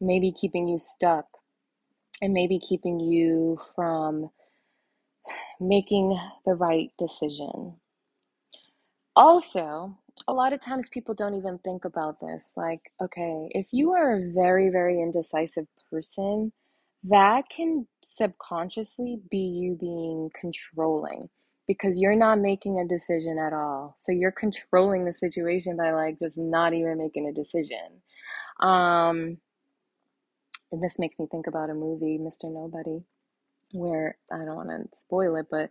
may 0.00 0.18
be 0.18 0.32
keeping 0.32 0.66
you 0.66 0.78
stuck 0.78 1.26
and 2.22 2.32
maybe 2.32 2.58
keeping 2.58 2.98
you 2.98 3.58
from 3.74 4.30
making 5.60 6.18
the 6.44 6.54
right 6.54 6.90
decision. 6.98 7.74
Also, 9.14 9.96
a 10.28 10.32
lot 10.32 10.52
of 10.52 10.60
times 10.60 10.88
people 10.88 11.14
don't 11.14 11.34
even 11.34 11.58
think 11.58 11.84
about 11.84 12.20
this. 12.20 12.52
Like, 12.56 12.92
okay, 13.00 13.48
if 13.50 13.66
you 13.70 13.92
are 13.92 14.16
a 14.16 14.32
very, 14.32 14.70
very 14.70 15.00
indecisive 15.00 15.66
person, 15.90 16.52
that 17.04 17.48
can 17.48 17.86
subconsciously 18.06 19.20
be 19.30 19.38
you 19.38 19.76
being 19.80 20.30
controlling 20.40 21.28
because 21.68 21.98
you're 21.98 22.16
not 22.16 22.40
making 22.40 22.80
a 22.80 22.86
decision 22.88 23.38
at 23.38 23.52
all. 23.52 23.96
So 24.00 24.12
you're 24.12 24.32
controlling 24.32 25.04
the 25.04 25.12
situation 25.14 25.76
by 25.76 25.92
like 25.92 26.18
just 26.20 26.38
not 26.38 26.74
even 26.74 26.98
making 26.98 27.28
a 27.28 27.32
decision. 27.32 28.02
Um, 28.60 29.38
and 30.72 30.82
this 30.82 30.98
makes 30.98 31.18
me 31.18 31.26
think 31.30 31.46
about 31.46 31.70
a 31.70 31.74
movie, 31.74 32.18
Mr. 32.18 32.44
Nobody, 32.52 33.02
where 33.72 34.18
I 34.32 34.38
don't 34.38 34.56
want 34.56 34.70
to 34.70 34.98
spoil 34.98 35.36
it, 35.36 35.46
but 35.50 35.70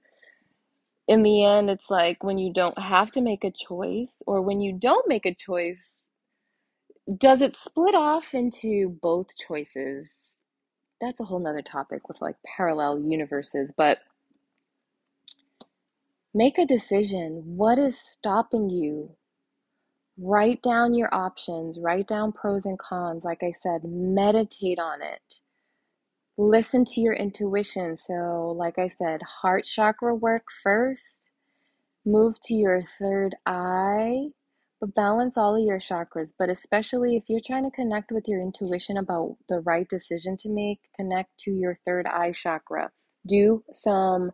in 1.08 1.24
the 1.24 1.46
end, 1.46 1.70
it's 1.70 1.92
like 1.92 2.24
when 2.24 2.40
you 2.40 2.54
don't 2.54 2.80
have 2.80 3.12
to 3.14 3.22
make 3.22 3.46
a 3.46 3.52
choice, 3.52 4.24
or 4.28 4.42
when 4.42 4.62
you 4.62 4.74
don't 4.74 5.08
make 5.08 5.28
a 5.28 5.36
choice, 5.36 6.06
does 7.18 7.42
it 7.42 7.56
split 7.58 7.96
off 7.96 8.34
into 8.34 8.90
both 9.02 9.28
choices? 9.38 10.08
That's 11.02 11.20
a 11.20 11.26
whole 11.26 11.40
nother 11.40 11.62
topic 11.62 12.08
with 12.08 12.22
like 12.22 12.38
parallel 12.58 13.00
universes, 13.00 13.74
but 13.76 14.00
make 16.34 16.58
a 16.58 16.66
decision. 16.66 17.44
What 17.46 17.80
is 17.80 18.00
stopping 18.00 18.70
you? 18.70 19.16
Write 20.18 20.62
down 20.62 20.94
your 20.94 21.14
options, 21.14 21.80
write 21.80 22.08
down 22.08 22.32
pros 22.32 22.66
and 22.66 22.80
cons. 22.80 23.26
Like 23.26 23.44
I 23.44 23.52
said, 23.52 23.82
meditate 23.84 24.80
on 24.80 25.02
it. 25.02 25.42
Listen 26.38 26.86
to 26.86 27.02
your 27.02 27.14
intuition. 27.14 27.98
So, 27.98 28.56
like 28.58 28.80
I 28.80 28.88
said, 28.88 29.22
heart 29.22 29.66
chakra 29.66 30.16
work 30.16 30.46
first, 30.64 31.30
move 32.06 32.38
to 32.44 32.54
your 32.54 32.84
third 33.00 33.36
eye, 33.46 34.28
but 34.80 34.94
balance 34.96 35.38
all 35.38 35.56
of 35.56 35.64
your 35.64 35.80
chakras. 35.80 36.34
But 36.38 36.50
especially 36.50 37.16
if 37.16 37.26
you're 37.30 37.42
trying 37.46 37.64
to 37.64 37.72
connect 37.72 38.12
with 38.12 38.28
your 38.28 38.42
intuition 38.42 38.98
about 38.98 39.38
the 39.50 39.60
right 39.62 39.88
decision 39.88 40.38
to 40.38 40.50
make, 40.50 40.80
connect 40.96 41.38
to 41.40 41.52
your 41.52 41.76
third 41.86 42.06
eye 42.08 42.32
chakra. 42.34 42.92
Do 43.28 43.64
some 43.74 44.32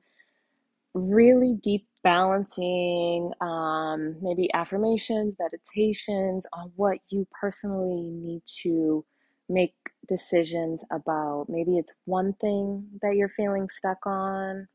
really 0.93 1.57
deep 1.61 1.87
balancing, 2.03 3.31
um, 3.41 4.17
maybe 4.21 4.51
affirmations, 4.53 5.35
meditations 5.39 6.45
on 6.53 6.71
what 6.75 6.97
you 7.09 7.27
personally 7.39 8.09
need 8.09 8.41
to 8.63 9.05
make 9.49 9.75
decisions 10.07 10.83
about. 10.91 11.45
Maybe 11.47 11.77
it's 11.77 11.93
one 12.05 12.33
thing 12.41 12.87
that 13.01 13.15
you're 13.15 13.29
feeling 13.29 13.69
stuck 13.69 14.05
on, 14.05 14.67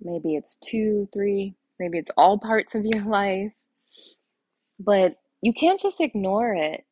maybe 0.00 0.36
it's 0.36 0.56
two, 0.56 1.08
three, 1.12 1.54
maybe 1.80 1.98
it's 1.98 2.10
all 2.16 2.38
parts 2.38 2.74
of 2.74 2.84
your 2.84 3.02
life, 3.06 3.52
but 4.78 5.18
you 5.42 5.52
can't 5.52 5.80
just 5.80 6.00
ignore 6.00 6.54
it. 6.54 6.84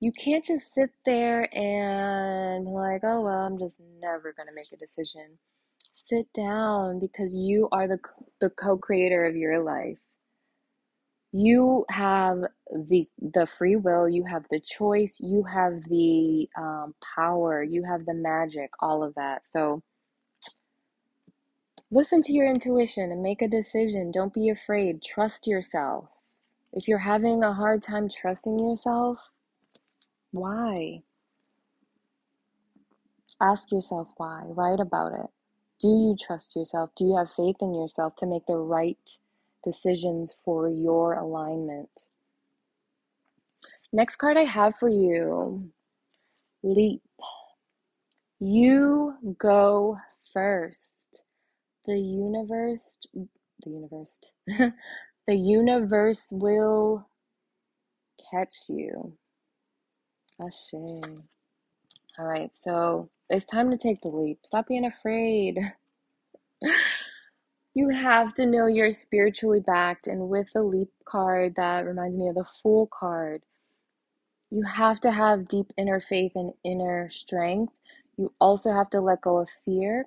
You 0.00 0.12
can't 0.12 0.44
just 0.44 0.72
sit 0.72 0.90
there 1.04 1.48
and 1.56 2.66
like, 2.66 3.02
oh, 3.04 3.22
well, 3.22 3.38
I'm 3.46 3.58
just 3.58 3.80
never 4.00 4.32
going 4.32 4.48
to 4.48 4.54
make 4.54 4.72
a 4.72 4.76
decision. 4.76 5.38
Sit 5.92 6.32
down 6.32 7.00
because 7.00 7.34
you 7.34 7.68
are 7.72 7.88
the 7.88 7.98
the 8.40 8.50
co-creator 8.50 9.24
of 9.24 9.36
your 9.36 9.62
life. 9.62 9.98
You 11.32 11.84
have 11.90 12.42
the 12.72 13.08
the 13.20 13.46
free 13.46 13.76
will 13.76 14.08
you 14.08 14.24
have 14.24 14.46
the 14.50 14.60
choice 14.60 15.18
you 15.20 15.42
have 15.44 15.82
the 15.88 16.48
um, 16.56 16.94
power 17.16 17.62
you 17.62 17.82
have 17.84 18.06
the 18.06 18.14
magic 18.14 18.70
all 18.80 19.02
of 19.02 19.14
that. 19.16 19.44
So 19.46 19.82
Listen 21.94 22.20
to 22.22 22.32
your 22.32 22.48
intuition 22.48 23.12
and 23.12 23.22
make 23.22 23.40
a 23.40 23.46
decision. 23.46 24.10
Don't 24.10 24.34
be 24.34 24.48
afraid. 24.48 25.00
Trust 25.00 25.46
yourself. 25.46 26.08
If 26.72 26.88
you're 26.88 26.98
having 26.98 27.44
a 27.44 27.52
hard 27.52 27.82
time 27.82 28.08
trusting 28.08 28.58
yourself, 28.58 29.30
why? 30.32 31.04
Ask 33.40 33.70
yourself 33.70 34.08
why. 34.16 34.42
Write 34.46 34.80
about 34.80 35.12
it. 35.12 35.30
Do 35.78 35.86
you 35.86 36.16
trust 36.20 36.56
yourself? 36.56 36.90
Do 36.96 37.04
you 37.04 37.16
have 37.16 37.30
faith 37.30 37.58
in 37.60 37.72
yourself 37.72 38.16
to 38.16 38.26
make 38.26 38.46
the 38.46 38.56
right 38.56 39.18
decisions 39.62 40.34
for 40.44 40.68
your 40.68 41.14
alignment? 41.14 42.08
Next 43.92 44.16
card 44.16 44.36
I 44.36 44.44
have 44.44 44.74
for 44.74 44.88
you 44.88 45.70
Leap. 46.64 47.02
You 48.40 49.14
go 49.38 49.98
first. 50.32 51.03
The 51.86 51.98
universe, 51.98 52.98
the 53.14 53.70
universe, 53.70 54.20
the 54.48 55.34
universe 55.36 56.28
will 56.32 57.08
catch 58.30 58.54
you. 58.68 59.16
Ashe. 60.40 60.74
All 62.18 62.26
right, 62.26 62.50
so 62.54 63.10
it's 63.30 63.46
time 63.46 63.70
to 63.70 63.76
take 63.76 64.02
the 64.02 64.08
leap. 64.08 64.40
Stop 64.44 64.68
being 64.68 64.86
afraid. 64.86 65.58
you 67.74 67.88
have 67.90 68.34
to 68.34 68.46
know 68.46 68.66
you're 68.66 68.92
spiritually 68.92 69.60
backed, 69.60 70.06
and 70.06 70.28
with 70.28 70.48
the 70.54 70.62
leap 70.62 70.90
card, 71.06 71.54
that 71.56 71.86
reminds 71.86 72.18
me 72.18 72.28
of 72.28 72.36
the 72.36 72.44
fool 72.44 72.88
card. 72.88 73.42
You 74.50 74.62
have 74.62 75.00
to 75.00 75.12
have 75.12 75.48
deep 75.48 75.72
inner 75.76 76.00
faith 76.00 76.32
and 76.36 76.52
inner 76.64 77.08
strength. 77.10 77.74
You 78.16 78.32
also 78.40 78.72
have 78.72 78.90
to 78.90 79.00
let 79.00 79.22
go 79.22 79.38
of 79.38 79.48
fear, 79.64 80.06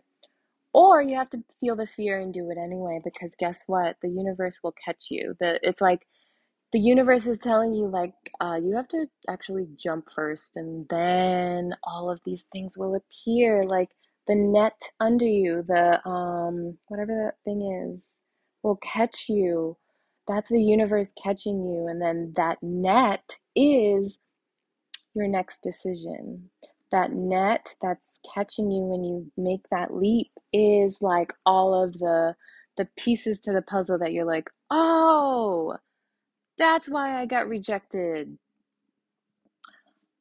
or 0.77 1.01
you 1.03 1.17
have 1.17 1.31
to 1.31 1.43
feel 1.61 1.75
the 1.77 1.87
fear 1.87 2.19
and 2.19 2.33
do 2.33 2.51
it 2.51 2.59
anyway. 2.59 3.01
Because 3.03 3.35
guess 3.39 3.61
what? 3.67 3.97
The 4.03 4.09
universe 4.09 4.59
will 4.63 4.75
catch 4.85 5.07
you. 5.11 5.35
The 5.41 5.59
it's 5.63 5.81
like 5.81 6.07
the 6.73 6.79
universe 6.79 7.27
is 7.27 7.39
telling 7.39 7.75
you 7.75 7.87
like 7.89 8.13
uh, 8.41 8.59
you 8.63 8.75
have 8.77 8.89
to 8.89 9.07
actually 9.29 9.67
jump 9.77 10.09
first, 10.15 10.57
and 10.57 10.87
then 10.89 11.75
all 11.85 12.11
of 12.11 12.21
these 12.25 12.45
things 12.53 12.77
will 12.77 12.95
appear. 12.95 13.65
Like 13.65 13.91
the 14.27 14.35
net 14.35 14.81
under 15.01 15.25
you, 15.27 15.63
the 15.67 16.07
um 16.09 16.77
whatever 16.89 17.13
that 17.25 17.37
thing 17.45 17.93
is, 17.95 18.03
will 18.63 18.77
catch 18.77 19.29
you. 19.29 19.77
That's 20.29 20.49
the 20.49 20.61
universe 20.61 21.09
catching 21.23 21.65
you, 21.65 21.87
and 21.89 22.01
then 22.01 22.33
that 22.37 22.59
net 22.63 23.37
is 23.55 24.19
your 25.15 25.27
next 25.27 25.63
decision. 25.63 26.49
That 26.91 27.11
net 27.13 27.75
that's 27.81 28.19
catching 28.33 28.71
you 28.71 28.81
when 28.83 29.03
you 29.03 29.31
make 29.37 29.67
that 29.71 29.93
leap 29.93 30.31
is 30.53 30.99
like 31.01 31.33
all 31.45 31.73
of 31.83 31.93
the 31.93 32.35
the 32.77 32.87
pieces 32.97 33.39
to 33.39 33.53
the 33.53 33.61
puzzle 33.63 33.97
that 33.99 34.13
you're 34.13 34.25
like, 34.25 34.49
"Oh, 34.71 35.77
that's 36.57 36.89
why 36.89 37.19
I 37.21 37.25
got 37.25 37.47
rejected. 37.49 38.37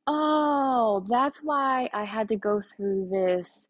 Oh, 0.06 1.04
that's 1.08 1.40
why 1.42 1.90
I 1.94 2.04
had 2.04 2.28
to 2.28 2.36
go 2.36 2.60
through 2.60 3.08
this 3.10 3.68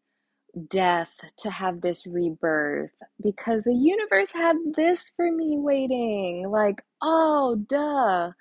death 0.69 1.15
to 1.39 1.51
have 1.51 1.81
this 1.81 2.07
rebirth 2.07 2.91
because 3.23 3.63
the 3.63 3.75
universe 3.75 4.31
had 4.33 4.57
this 4.75 5.11
for 5.15 5.31
me 5.31 5.57
waiting. 5.59 6.49
Like, 6.49 6.83
oh, 7.01 7.57
duh. 7.69 8.31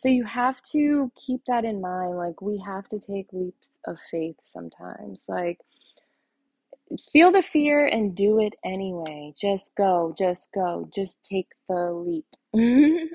So 0.00 0.08
you 0.08 0.24
have 0.24 0.62
to 0.72 1.12
keep 1.14 1.42
that 1.46 1.66
in 1.66 1.82
mind. 1.82 2.16
Like, 2.16 2.40
we 2.40 2.56
have 2.64 2.88
to 2.88 2.98
take 2.98 3.26
leaps 3.34 3.68
of 3.86 3.98
faith 4.10 4.36
sometimes. 4.44 5.26
Like, 5.28 5.58
feel 7.12 7.30
the 7.30 7.42
fear 7.42 7.86
and 7.86 8.14
do 8.14 8.40
it 8.40 8.54
anyway. 8.64 9.34
Just 9.38 9.74
go, 9.76 10.14
just 10.16 10.48
go, 10.54 10.88
just 10.94 11.22
take 11.22 11.48
the 11.68 11.92
leap. 11.92 12.24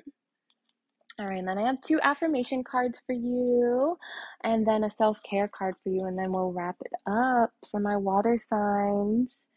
All 1.18 1.26
right, 1.26 1.40
and 1.40 1.48
then 1.48 1.58
I 1.58 1.66
have 1.66 1.82
two 1.82 2.00
affirmation 2.04 2.64
cards 2.64 3.02
for 3.08 3.14
you, 3.14 3.98
and 4.44 4.68
then 4.68 4.84
a 4.84 4.90
self 4.90 5.20
care 5.24 5.48
card 5.48 5.74
for 5.84 5.90
you, 5.90 6.02
and 6.02 6.20
then 6.20 6.32
we'll 6.32 6.52
wrap 6.52 6.76
it 6.82 6.94
up 7.08 7.52
for 7.72 7.80
my 7.80 7.98
water 7.98 8.38
signs. 8.38 9.48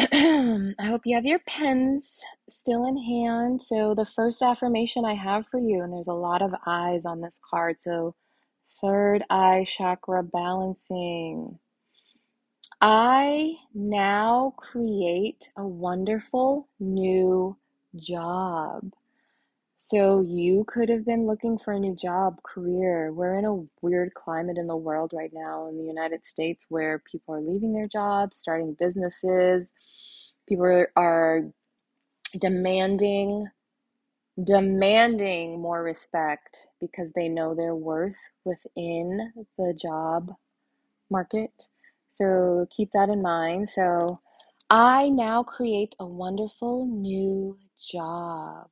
I 0.12 0.86
hope 0.86 1.02
you 1.04 1.14
have 1.16 1.26
your 1.26 1.40
pens 1.40 2.08
still 2.48 2.86
in 2.86 2.96
hand. 2.96 3.60
So, 3.60 3.94
the 3.94 4.06
first 4.06 4.42
affirmation 4.42 5.04
I 5.04 5.14
have 5.14 5.46
for 5.48 5.60
you, 5.60 5.82
and 5.82 5.92
there's 5.92 6.08
a 6.08 6.14
lot 6.14 6.42
of 6.42 6.54
eyes 6.66 7.04
on 7.04 7.20
this 7.20 7.38
card. 7.50 7.78
So, 7.78 8.14
third 8.80 9.24
eye 9.30 9.66
chakra 9.68 10.22
balancing. 10.22 11.58
I 12.80 13.56
now 13.74 14.54
create 14.56 15.50
a 15.56 15.66
wonderful 15.66 16.68
new 16.80 17.58
job. 17.96 18.92
So 19.82 20.20
you 20.20 20.64
could 20.68 20.90
have 20.90 21.06
been 21.06 21.26
looking 21.26 21.56
for 21.56 21.72
a 21.72 21.80
new 21.80 21.96
job, 21.96 22.42
career. 22.42 23.14
We're 23.14 23.38
in 23.38 23.46
a 23.46 23.64
weird 23.80 24.12
climate 24.12 24.58
in 24.58 24.66
the 24.66 24.76
world 24.76 25.12
right 25.14 25.30
now 25.32 25.68
in 25.68 25.78
the 25.78 25.84
United 25.84 26.26
States 26.26 26.66
where 26.68 27.02
people 27.10 27.34
are 27.34 27.40
leaving 27.40 27.72
their 27.72 27.88
jobs, 27.88 28.36
starting 28.36 28.76
businesses. 28.78 29.72
People 30.46 30.84
are 30.96 31.44
demanding 32.38 33.46
demanding 34.44 35.58
more 35.62 35.82
respect 35.82 36.58
because 36.78 37.12
they 37.12 37.30
know 37.30 37.54
their 37.54 37.74
worth 37.74 38.18
within 38.44 39.32
the 39.56 39.72
job 39.80 40.30
market. 41.10 41.68
So 42.10 42.66
keep 42.70 42.90
that 42.92 43.08
in 43.08 43.22
mind. 43.22 43.70
So 43.70 44.20
I 44.68 45.08
now 45.08 45.42
create 45.42 45.96
a 45.98 46.06
wonderful 46.06 46.86
new 46.86 47.58
job. 47.90 48.68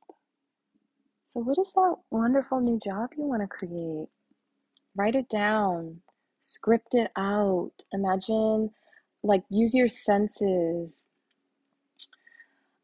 So, 1.31 1.41
what 1.41 1.59
is 1.59 1.71
that 1.75 1.95
wonderful 2.09 2.59
new 2.59 2.79
job 2.83 3.11
you 3.15 3.23
want 3.23 3.43
to 3.43 3.47
create? 3.47 4.07
Write 4.95 5.13
it 5.13 5.29
down, 5.29 6.01
script 6.39 6.95
it 6.95 7.11
out. 7.15 7.69
Imagine, 7.93 8.71
like, 9.21 9.43
use 9.51 9.75
your 9.75 9.89
senses. 9.89 11.03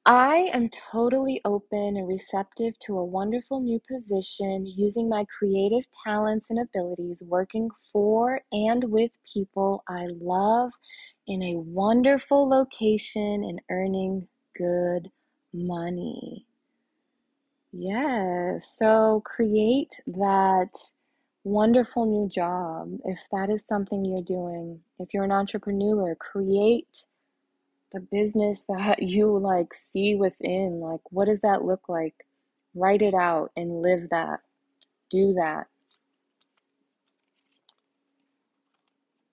I 0.06 0.52
am 0.54 0.70
totally 0.70 1.42
open 1.44 1.98
and 1.98 2.08
receptive 2.08 2.78
to 2.82 3.00
a 3.00 3.04
wonderful 3.04 3.62
new 3.62 3.82
position 3.90 4.68
using 4.68 5.10
my 5.10 5.26
creative 5.26 5.88
talents 6.06 6.52
and 6.52 6.60
abilities, 6.60 7.24
working 7.26 7.72
for 7.92 8.42
and 8.52 8.84
with 8.84 9.10
people 9.34 9.84
I 9.90 10.06
love 10.22 10.70
in 11.26 11.42
a 11.42 11.56
wonderful 11.56 12.48
location 12.48 13.44
and 13.44 13.60
earning 13.72 14.28
good 14.56 15.10
money. 15.52 16.46
Yes. 17.78 18.68
So 18.80 19.22
create 19.26 20.02
that 20.08 20.70
wonderful 21.44 22.06
new 22.06 22.30
job. 22.30 23.00
If 23.06 23.22
that 23.34 23.50
is 23.52 23.66
something 23.68 24.06
you're 24.06 24.24
doing, 24.24 24.82
if 25.00 25.14
you're 25.14 25.26
an 25.26 25.34
entrepreneur, 25.34 26.16
create 26.16 27.08
the 27.94 28.00
business 28.02 28.66
that 28.70 29.04
you 29.04 29.38
like 29.38 29.74
see 29.74 30.16
within. 30.16 30.80
Like, 30.82 31.02
what 31.12 31.26
does 31.28 31.42
that 31.42 31.66
look 31.66 31.90
like? 31.90 32.16
Write 32.76 33.02
it 33.04 33.16
out 33.16 33.52
and 33.58 33.82
live 33.82 34.10
that. 34.12 34.42
Do 35.12 35.34
that. 35.36 35.68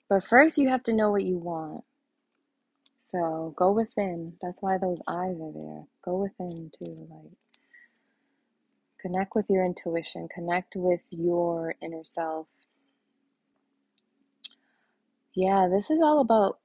But 0.09 0.25
first, 0.25 0.59
you 0.59 0.69
have 0.69 0.85
to 0.85 0.95
know 0.95 1.11
what 1.11 1.25
you 1.25 1.39
want. 1.39 1.85
So 2.99 3.55
go 3.57 3.73
within. 3.73 4.35
That's 4.43 4.63
why 4.63 4.79
those 4.79 5.01
eyes 5.09 5.37
are 5.41 5.53
there. 5.53 5.85
Go 6.05 6.19
within 6.23 6.71
too. 6.79 7.09
Like, 7.11 7.52
Connect 9.03 9.35
with 9.35 9.47
your 9.51 9.65
intuition, 9.65 10.29
connect 10.33 10.77
with 10.77 11.01
your 11.11 11.75
inner 11.83 12.05
self. 12.05 12.47
Yeah, 15.35 15.67
this 15.69 15.91
is 15.91 16.01
all 16.01 16.21
about 16.21 16.61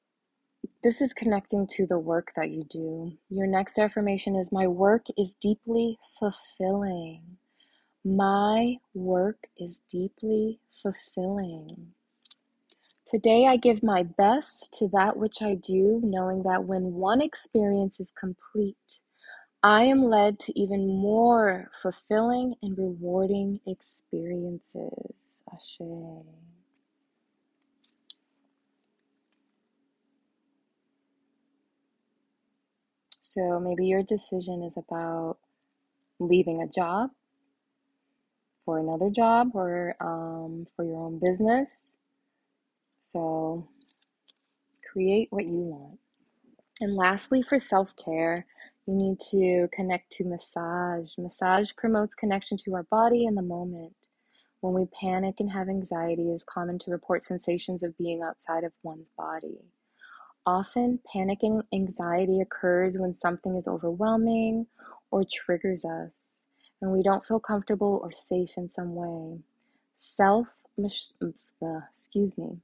this 0.83 1.01
is 1.01 1.13
connecting 1.13 1.65
to 1.67 1.87
the 1.87 1.97
work 1.97 2.31
that 2.35 2.51
you 2.51 2.63
do. 2.63 3.17
Your 3.29 3.47
next 3.47 3.79
affirmation 3.79 4.35
is 4.35 4.51
My 4.51 4.67
work 4.67 5.07
is 5.17 5.35
deeply 5.41 5.97
fulfilling. 6.19 7.37
My 8.05 8.77
work 8.93 9.47
is 9.57 9.81
deeply 9.89 10.59
fulfilling. 10.81 11.93
Today, 13.05 13.47
I 13.47 13.57
give 13.57 13.81
my 13.83 14.03
best 14.03 14.75
to 14.79 14.87
that 14.89 15.17
which 15.17 15.41
I 15.41 15.55
do, 15.55 16.01
knowing 16.03 16.43
that 16.43 16.65
when 16.65 16.93
one 16.93 17.21
experience 17.21 17.99
is 17.99 18.11
complete, 18.11 19.01
I 19.69 19.83
am 19.83 20.05
led 20.05 20.39
to 20.41 20.57
even 20.57 20.87
more 20.87 21.69
fulfilling 21.81 22.55
and 22.61 22.77
rewarding 22.77 23.59
experiences. 23.67 25.15
Ashe. 25.53 25.81
So 33.21 33.59
maybe 33.59 33.85
your 33.87 34.03
decision 34.03 34.63
is 34.63 34.77
about 34.77 35.37
leaving 36.19 36.61
a 36.61 36.67
job 36.67 37.11
for 38.65 38.79
another 38.79 39.09
job 39.09 39.51
or 39.55 39.95
um, 40.01 40.67
for 40.75 40.85
your 40.85 40.97
own 40.97 41.19
business. 41.19 41.91
So 42.99 43.67
create 44.91 45.27
what 45.31 45.45
you 45.45 45.59
want. 45.59 45.99
And 46.81 46.95
lastly, 46.95 47.41
for 47.41 47.59
self 47.59 47.95
care, 47.97 48.45
you 48.87 48.95
need 48.95 49.19
to 49.31 49.67
connect 49.73 50.11
to 50.13 50.25
massage. 50.25 51.17
Massage 51.17 51.71
promotes 51.77 52.15
connection 52.15 52.57
to 52.59 52.75
our 52.75 52.83
body 52.83 53.25
in 53.25 53.35
the 53.35 53.41
moment. 53.43 53.95
When 54.61 54.73
we 54.73 54.87
panic 54.87 55.35
and 55.39 55.51
have 55.51 55.69
anxiety, 55.69 56.29
it 56.29 56.33
is 56.33 56.43
common 56.45 56.79
to 56.79 56.91
report 56.91 57.21
sensations 57.21 57.83
of 57.83 57.97
being 57.97 58.23
outside 58.23 58.63
of 58.63 58.73
one's 58.83 59.11
body. 59.17 59.59
Often, 60.45 61.01
panic 61.11 61.39
and 61.43 61.63
anxiety 61.73 62.41
occurs 62.41 62.97
when 62.97 63.13
something 63.13 63.55
is 63.57 63.67
overwhelming 63.67 64.67
or 65.11 65.23
triggers 65.31 65.85
us, 65.85 66.11
and 66.81 66.91
we 66.91 67.03
don't 67.03 67.25
feel 67.25 67.39
comfortable 67.39 67.99
or 68.03 68.11
safe 68.11 68.51
in 68.57 68.69
some 68.69 68.95
way. 68.95 69.39
Self, 69.97 70.49
uh, 71.63 71.81
excuse 71.93 72.37
me, 72.37 72.59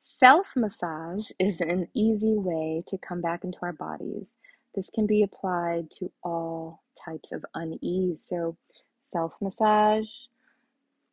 self 0.00 0.48
massage 0.56 1.30
is 1.38 1.60
an 1.60 1.88
easy 1.94 2.34
way 2.36 2.82
to 2.88 2.98
come 2.98 3.20
back 3.20 3.44
into 3.44 3.58
our 3.62 3.72
bodies. 3.72 4.28
This 4.78 4.90
can 4.94 5.08
be 5.08 5.24
applied 5.24 5.90
to 5.98 6.12
all 6.22 6.84
types 7.04 7.32
of 7.32 7.44
unease. 7.52 8.24
So, 8.24 8.56
self 9.00 9.34
massage, 9.40 10.08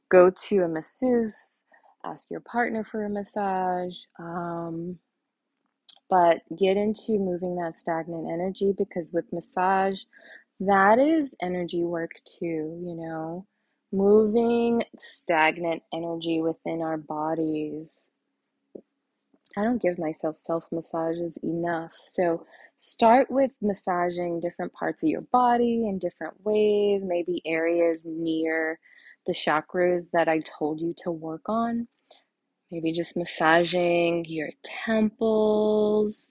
go 0.07 0.29
to 0.49 0.59
a 0.59 0.67
masseuse, 0.67 1.63
ask 2.05 2.29
your 2.29 2.41
partner 2.41 2.83
for 2.83 3.05
a 3.05 3.09
massage. 3.09 3.97
Um, 4.19 4.99
but 6.11 6.43
get 6.55 6.77
into 6.77 7.17
moving 7.17 7.55
that 7.55 7.73
stagnant 7.75 8.31
energy 8.31 8.71
because 8.77 9.09
with 9.11 9.33
massage, 9.33 10.03
that 10.59 10.99
is 10.99 11.33
energy 11.41 11.83
work 11.83 12.11
too, 12.23 12.79
you 12.85 12.95
know, 12.95 13.47
moving 13.91 14.83
stagnant 14.99 15.81
energy 15.91 16.39
within 16.39 16.83
our 16.83 16.97
bodies. 16.97 17.89
I 19.57 19.63
don't 19.63 19.81
give 19.81 19.97
myself 19.97 20.37
self 20.37 20.65
massages 20.71 21.37
enough. 21.41 21.93
So 22.05 22.45
start 22.77 23.31
with 23.31 23.55
massaging 23.61 24.39
different 24.39 24.73
parts 24.73 25.03
of 25.03 25.09
your 25.09 25.21
body 25.31 25.87
in 25.87 25.99
different 25.99 26.33
ways, 26.45 27.01
maybe 27.03 27.41
areas 27.45 28.01
near 28.05 28.79
the 29.25 29.33
chakras 29.33 30.11
that 30.11 30.27
I 30.27 30.39
told 30.39 30.81
you 30.81 30.93
to 31.03 31.11
work 31.11 31.47
on. 31.47 31.87
Maybe 32.71 32.91
just 32.91 33.15
massaging 33.15 34.25
your 34.27 34.49
temples, 34.63 36.23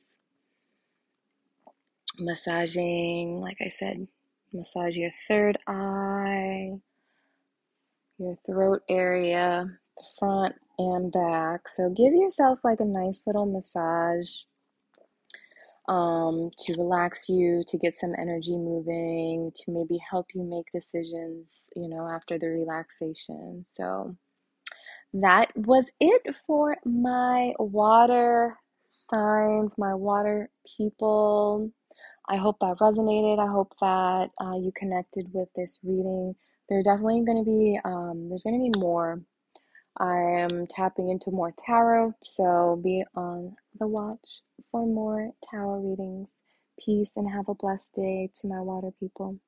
massaging, 2.19 3.41
like 3.41 3.59
I 3.61 3.69
said, 3.69 4.07
massage 4.53 4.97
your 4.97 5.11
third 5.27 5.59
eye, 5.67 6.73
your 8.19 8.37
throat 8.47 8.83
area, 8.89 9.67
the 9.97 10.05
front 10.19 10.55
and 10.79 11.11
back. 11.13 11.63
So 11.75 11.89
give 11.91 12.13
yourself 12.13 12.61
like 12.65 12.81
a 12.81 12.85
nice 12.85 13.23
little 13.27 13.47
massage 13.47 14.43
um, 15.89 16.51
to 16.61 16.75
relax 16.79 17.29
you, 17.29 17.63
to 17.69 17.79
get 17.79 17.95
some 17.95 18.15
energy 18.19 18.57
moving, 18.57 19.53
to 19.57 19.65
maybe 19.71 19.99
help 20.11 20.27
you 20.35 20.43
make 20.43 20.71
decisions, 20.73 21.51
you 21.77 21.89
know, 21.89 22.09
after 22.09 22.39
the 22.39 22.49
relaxation. 22.49 23.65
So 23.67 24.17
that 25.13 25.57
was 25.57 25.91
it 26.01 26.37
for 26.47 26.77
my 26.85 27.53
water 27.59 28.59
signs, 28.89 29.75
my 29.79 29.95
water 29.95 30.51
people. 30.77 31.71
I 32.29 32.37
hope 32.37 32.59
that 32.61 32.79
resonated. 32.81 33.39
I 33.39 33.51
hope 33.53 33.75
that 33.81 34.31
uh, 34.41 34.57
you 34.57 34.73
connected 34.75 35.27
with 35.33 35.49
this 35.55 35.79
reading. 35.83 36.35
There's 36.69 36.85
definitely 36.85 37.23
going 37.27 37.45
to 37.45 37.51
be 37.51 37.79
um, 37.85 38.29
there's 38.29 38.43
going 38.43 38.59
to 38.59 38.73
be 38.73 38.83
more. 38.83 39.21
I 39.99 40.19
am 40.21 40.67
tapping 40.67 41.11
into 41.11 41.31
more 41.31 41.53
tarot, 41.57 42.15
so 42.25 42.81
be 42.83 43.05
on 43.15 43.57
the 43.79 43.87
watch 43.87 44.43
for 44.73 44.87
more 44.87 45.33
tarot 45.43 45.81
readings. 45.81 46.41
Peace 46.81 47.13
and 47.17 47.31
have 47.31 47.49
a 47.49 47.55
blessed 47.55 47.95
day 47.95 48.31
to 48.41 48.49
my 48.49 48.61
water 48.61 48.91
people. 48.99 49.39